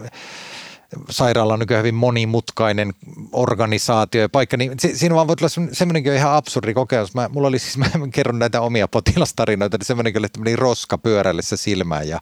[1.10, 2.94] sairaala on nykyään hyvin monimutkainen
[3.32, 7.14] organisaatio ja paikka, niin siinä vaan voi tulla semmoinenkin ihan absurdi kokemus.
[7.14, 11.58] Mä, mulla oli siis, mä kerron näitä omia potilastarinoita, niin semmoinenkin oli, meni roska pyörällessä
[11.58, 12.20] silmään ja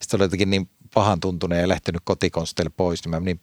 [0.00, 3.40] sitten oli jotenkin niin pahan tuntuneen ja lähtenyt kotikonsteille pois, niin mä menin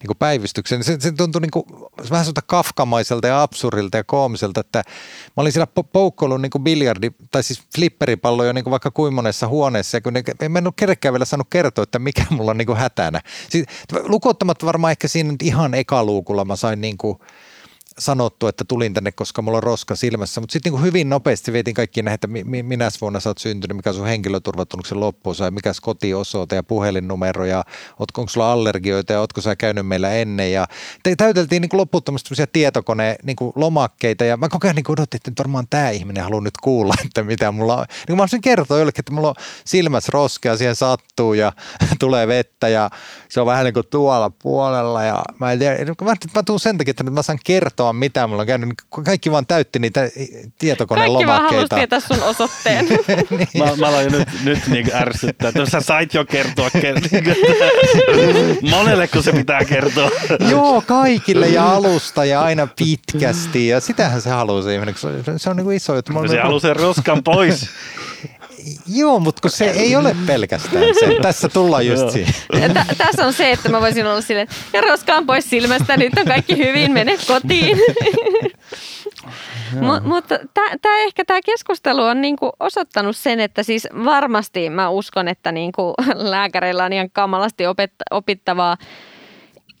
[0.00, 0.84] niin kuin päivystyksen.
[0.84, 1.64] Se, se tuntui niin kuin,
[1.98, 4.78] vähän sellaista kafkamaiselta ja absurdilta ja koomiselta, että
[5.36, 9.48] mä olin siellä poukkoillut niin biljardi, tai siis flipperipallo jo niin kuin vaikka kuin monessa
[9.48, 12.66] huoneessa, ja kun ne, en mä ole vielä saanut kertoa, että mikä mulla on niin
[12.66, 13.20] kuin hätänä.
[13.50, 13.66] Siis,
[14.02, 17.18] lukuottamatta varmaan ehkä siinä ihan ekaluukulla mä sain niin kuin,
[17.98, 21.74] sanottu, että tulin tänne, koska mulla on roska silmässä, mutta sitten niin hyvin nopeasti vietin
[21.74, 25.72] kaikki näitä, että mi- minä vuonna sä oot syntynyt, mikä sun henkilöturvatunnuksen loppuosa ja mikä
[25.82, 27.64] kotiosoite ja puhelinnumero ja
[27.98, 30.66] ootko, onko sulla allergioita ja ootko sä käynyt meillä ennen ja
[31.02, 35.66] te, täyteltiin niin loputtomasti tietokone niin lomakkeita ja mä koko ajan niin odotin, että varmaan
[35.70, 37.86] tämä ihminen haluaa nyt kuulla, että mitä mulla on.
[38.08, 39.34] Niin mä olisin kertoa jollekin, että mulla on
[39.64, 41.52] silmässä roskea, siihen sattuu ja
[42.00, 42.90] tulee vettä ja
[43.28, 46.78] se on vähän niin kuin tuolla puolella ja mä en tiedä, mä, mä tuun sen
[46.78, 48.70] takia, että mä saan kertoa sanoa mitään, mulla on käynyt,
[49.04, 50.00] kaikki vaan täytti niitä
[50.58, 51.76] tietokonelomakkeita.
[51.76, 52.84] Kaikki vaan sun osoitteen.
[53.30, 53.48] niin.
[53.58, 56.70] mä, mä aloin nyt, nyt niin ärsyttää, että sä sait jo kertoa,
[58.70, 60.10] monelle kun se pitää kertoa.
[60.50, 64.94] Joo, kaikille ja alusta ja aina pitkästi ja sitähän se haluaa se ihminen,
[65.36, 66.12] se on niin kuin iso juttu.
[66.12, 67.66] Se niin haluaa sen roskan pois.
[68.86, 71.18] Joo, mutta kun se ei ole pelkästään se.
[71.22, 72.74] Tässä tullaan just siihen.
[72.74, 76.26] Tä, tässä on se, että mä voisin olla silleen, ja roskaan pois silmästä, nyt on
[76.26, 77.78] kaikki hyvin, mene kotiin.
[79.72, 80.38] M- mutta
[80.82, 85.94] tämä ehkä tämä keskustelu on niinku osoittanut sen, että siis varmasti mä uskon, että niinku
[86.14, 88.76] lääkäreillä on ihan kamalasti opet- opittavaa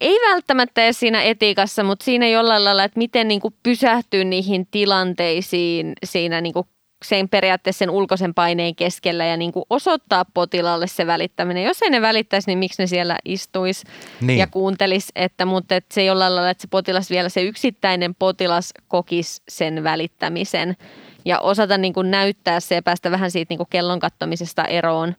[0.00, 4.66] ei välttämättä edes siinä etiikassa, mutta siinä jollain lailla, että miten niin kuin pysähtyy niihin
[4.70, 6.66] tilanteisiin siinä niin kuin
[7.04, 11.64] sen periaatteessa sen ulkoisen paineen keskellä ja niin kuin osoittaa potilaalle se välittäminen.
[11.64, 13.86] Jos ei ne välittäisi, niin miksi ne siellä istuisi
[14.20, 14.38] niin.
[14.38, 18.72] ja kuuntelisi, että, mutta että se jollain lailla, että se potilas vielä, se yksittäinen potilas
[18.88, 20.76] kokisi sen välittämisen
[21.24, 25.14] ja osata niin kuin näyttää se ja päästä vähän siitä niin kuin kellon kattomisesta eroon.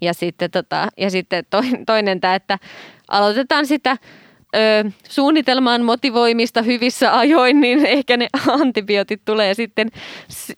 [0.00, 1.44] Ja sitten, tota, ja sitten
[1.86, 2.58] toinen tämä, että
[3.08, 3.96] aloitetaan sitä
[4.56, 9.88] ö, suunnitelmaan motivoimista hyvissä ajoin, niin ehkä ne antibiootit tulee sitten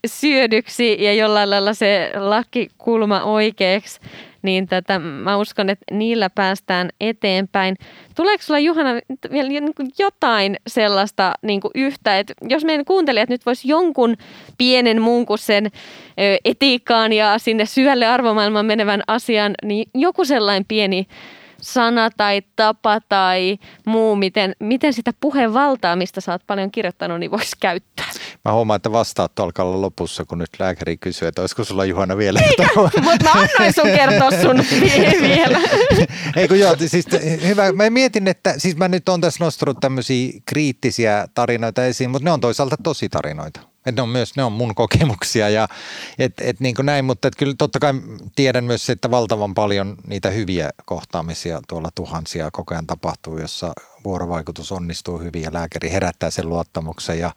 [0.06, 4.00] syödyksi ja jollain lailla se lakikulma oikeaksi
[4.42, 7.76] niin tätä, mä uskon, että niillä päästään eteenpäin.
[8.14, 8.90] Tuleeko sulla Juhana
[9.30, 14.16] vielä niin jotain sellaista niin kuin yhtä, että jos meidän kuuntelijat nyt vois jonkun
[14.58, 15.70] pienen muun kuin sen
[16.44, 21.06] etiikkaan ja sinne syvälle arvomaailmaan menevän asian, niin joku sellainen pieni
[21.62, 27.20] sana tai tapa tai muu, miten, miten sitä puheen valtaa, mistä sä oot paljon kirjoittanut,
[27.20, 28.06] niin voisi käyttää?
[28.44, 32.16] Mä huomaan, että vastaat alkaa olla lopussa, kun nyt lääkäri kysyy, että olisiko sulla Juhana
[32.16, 32.40] vielä
[32.76, 34.64] Mutta mä annoin sun kertoa sun
[35.28, 35.60] vielä.
[36.36, 37.06] Ei kun joo, siis
[37.46, 37.72] hyvä.
[37.72, 42.30] Mä mietin, että siis mä nyt on tässä nostanut tämmöisiä kriittisiä tarinoita esiin, mutta ne
[42.30, 43.60] on toisaalta tosi tarinoita.
[43.86, 45.68] Et ne on myös ne on mun kokemuksia ja
[46.18, 47.94] et, et niin näin, mutta et kyllä totta kai
[48.36, 53.72] tiedän myös se, että valtavan paljon niitä hyviä kohtaamisia tuolla tuhansia koko ajan tapahtuu, jossa
[54.04, 57.30] vuorovaikutus onnistuu hyvin ja lääkäri herättää sen luottamuksen ja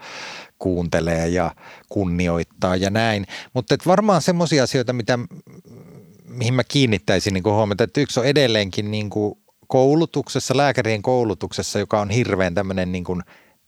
[0.59, 1.55] kuuntelee ja
[1.89, 3.25] kunnioittaa ja näin.
[3.53, 5.19] Mutta varmaan semmoisia asioita, mitä,
[6.27, 9.09] mihin mä kiinnittäisin niin huomiota, että yksi on edelleenkin niin
[9.67, 13.05] koulutuksessa, lääkärien koulutuksessa, joka on hirveän tämmöinen niin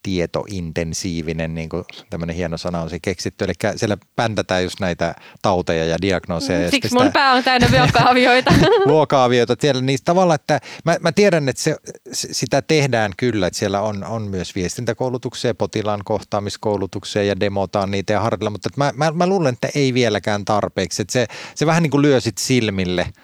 [0.03, 3.45] tietointensiivinen, niin kuin tämmöinen hieno sana on se keksitty.
[3.45, 6.71] Eli siellä päntätään just näitä tauteja ja diagnooseja.
[6.71, 8.53] Siksi mun pää on täynnä vuokaavioita.
[8.87, 9.55] vuokaavioita.
[9.55, 11.75] Tiedä niistä tavalla, että mä, mä tiedän, että se,
[12.11, 18.19] sitä tehdään kyllä, että siellä on, on myös viestintäkoulutuksia, potilaan kohtaamiskoulutuksia ja demotaan niitä ja
[18.19, 21.01] harjoitella, mutta mä, mä, mä luulen, että ei vieläkään tarpeeksi.
[21.01, 23.07] Että se, se vähän niin kuin lyö sit silmille–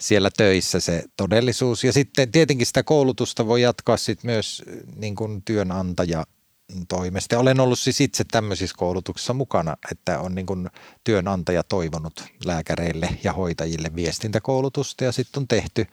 [0.00, 1.84] siellä töissä se todellisuus.
[1.84, 4.62] Ja sitten tietenkin sitä koulutusta voi jatkaa sitten myös
[4.96, 6.24] niin kuin työnantaja
[6.88, 7.38] toimesta.
[7.38, 10.70] Olen ollut siis itse tämmöisissä koulutuksissa mukana, että on niin kuin
[11.04, 15.86] työnantaja toivonut lääkäreille ja hoitajille viestintäkoulutusta ja sitten on tehty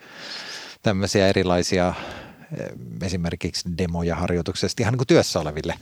[0.81, 1.93] tämmöisiä erilaisia
[2.59, 2.67] eh,
[3.01, 5.73] esimerkiksi demoja harjoituksesta ihan niin kuin työssä oleville,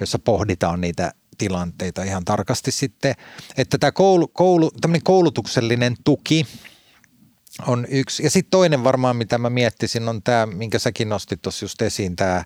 [0.00, 3.14] jossa pohditaan niitä tilanteita ihan tarkasti sitten,
[3.56, 4.70] että tämä koulu, koulu,
[5.04, 6.46] koulutuksellinen tuki–
[7.66, 8.22] on yksi.
[8.22, 12.16] Ja sitten toinen varmaan, mitä mä miettisin, on tämä, minkä säkin nostit tuossa just esiin,
[12.16, 12.44] tämä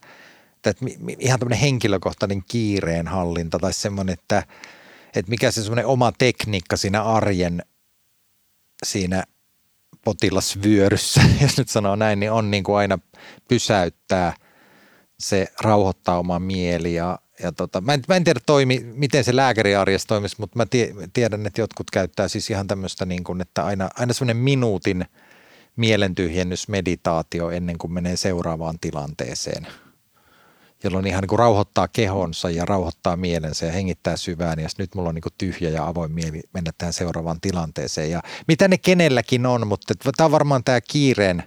[0.70, 0.84] että
[1.18, 4.42] ihan tämmöinen henkilökohtainen kiireen hallinta tai semmoinen, että,
[5.14, 7.62] että mikä se semmoinen oma tekniikka siinä arjen
[8.84, 9.24] siinä
[10.04, 12.98] potilasvyöryssä, jos nyt sanoo näin, niin on niin kuin aina
[13.48, 14.34] pysäyttää
[15.20, 19.36] se rauhoittaa oma mieli ja ja tota, mä, en, mä en tiedä toimi, miten se
[19.36, 23.64] lääkäriarjessa toimisi, mutta mä tie, tiedän, että jotkut käyttää siis ihan tämmöistä, niin kuin, että
[23.64, 25.04] aina, aina semmoinen minuutin
[25.76, 29.66] mielentyhjennysmeditaatio ennen kuin menee seuraavaan tilanteeseen,
[30.84, 34.58] jolloin ihan niin kuin rauhoittaa kehonsa ja rauhoittaa mielensä ja hengittää syvään.
[34.58, 38.10] Ja nyt mulla on niin kuin tyhjä ja avoin mieli mennä tähän seuraavaan tilanteeseen.
[38.10, 41.42] Ja mitä ne kenelläkin on, mutta tämä on varmaan tämä kiireen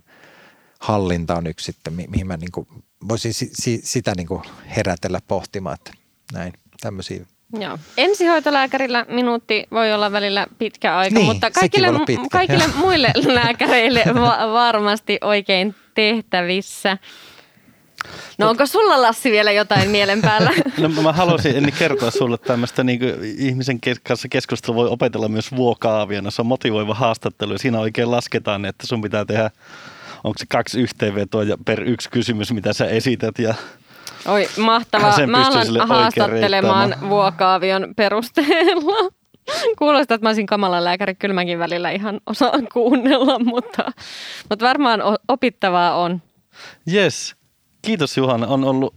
[0.79, 2.67] hallinta on yksi sitten, mihin mä niin kuin
[3.07, 4.41] voisin si, si, sitä niin kuin
[4.75, 5.91] herätellä pohtimaan, että
[6.33, 7.25] näin, tämmöisiä.
[7.59, 7.79] Joo.
[7.97, 14.53] Ensihoitolääkärillä minuutti voi olla välillä pitkä aika, niin, mutta kaikille, pitkä, kaikille muille lääkäreille va-
[14.53, 16.97] varmasti oikein tehtävissä.
[18.37, 20.51] No onko sulla Lassi vielä jotain mielen päällä?
[20.77, 22.99] No mä haluaisin ennen kertoa sulle tämmöistä niin
[23.37, 26.31] ihmisen kanssa keskustelua voi opetella myös vuokaaviona.
[26.31, 29.51] Se on motivoiva haastattelu ja siinä oikein lasketaan, että sun pitää tehdä
[30.27, 33.53] onko se kaksi yhteenvetoa ja per yksi kysymys, mitä sä esität ja
[34.27, 35.27] Oi, mahtavaa.
[35.27, 39.11] Mä alan haastattelemaan vuokaavion perusteella.
[39.77, 41.15] Kuulostaa, että mä olisin kamalan lääkäri.
[41.15, 43.91] Kyllä mäkin välillä ihan osaan kuunnella, mutta,
[44.49, 46.21] mutta varmaan opittavaa on.
[46.93, 47.35] Yes.
[47.81, 48.47] Kiitos Juhana.
[48.47, 48.95] On ollut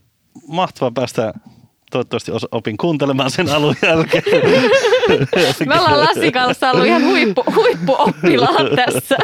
[0.49, 1.33] mahtavaa päästä
[1.91, 4.25] toivottavasti opin kuuntelemaan sen alun jälkeen.
[5.69, 9.17] Me ollaan Lassin kanssa ollut ihan huippu, huippuoppilaat tässä.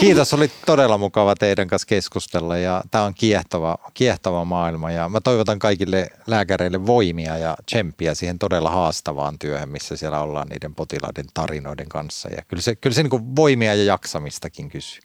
[0.00, 5.20] Kiitos, oli todella mukava teidän kanssa keskustella ja tämä on kiehtova, kiehtova maailma ja mä
[5.20, 11.24] toivotan kaikille lääkäreille voimia ja tsemppiä siihen todella haastavaan työhön, missä siellä ollaan niiden potilaiden
[11.34, 15.00] tarinoiden kanssa ja kyllä se, kyllä se niin voimia ja jaksamistakin kysyy.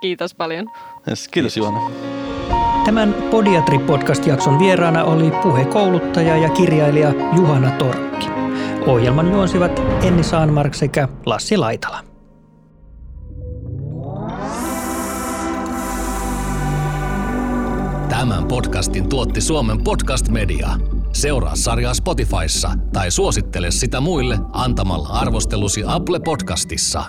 [0.00, 0.66] Kiitos paljon.
[1.08, 1.80] Yes, kiitos Juona.
[2.86, 8.26] Tämän Podiatri-podcast-jakson vieraana oli puhekouluttaja ja kirjailija Juhana Torkki.
[8.86, 12.04] Ohjelman juonsivat Enni Saanmark sekä Lassi Laitala.
[18.08, 20.68] Tämän podcastin tuotti Suomen Podcast Media.
[21.12, 27.04] Seuraa sarjaa Spotifyssa tai suosittele sitä muille antamalla arvostelusi Apple Podcastissa.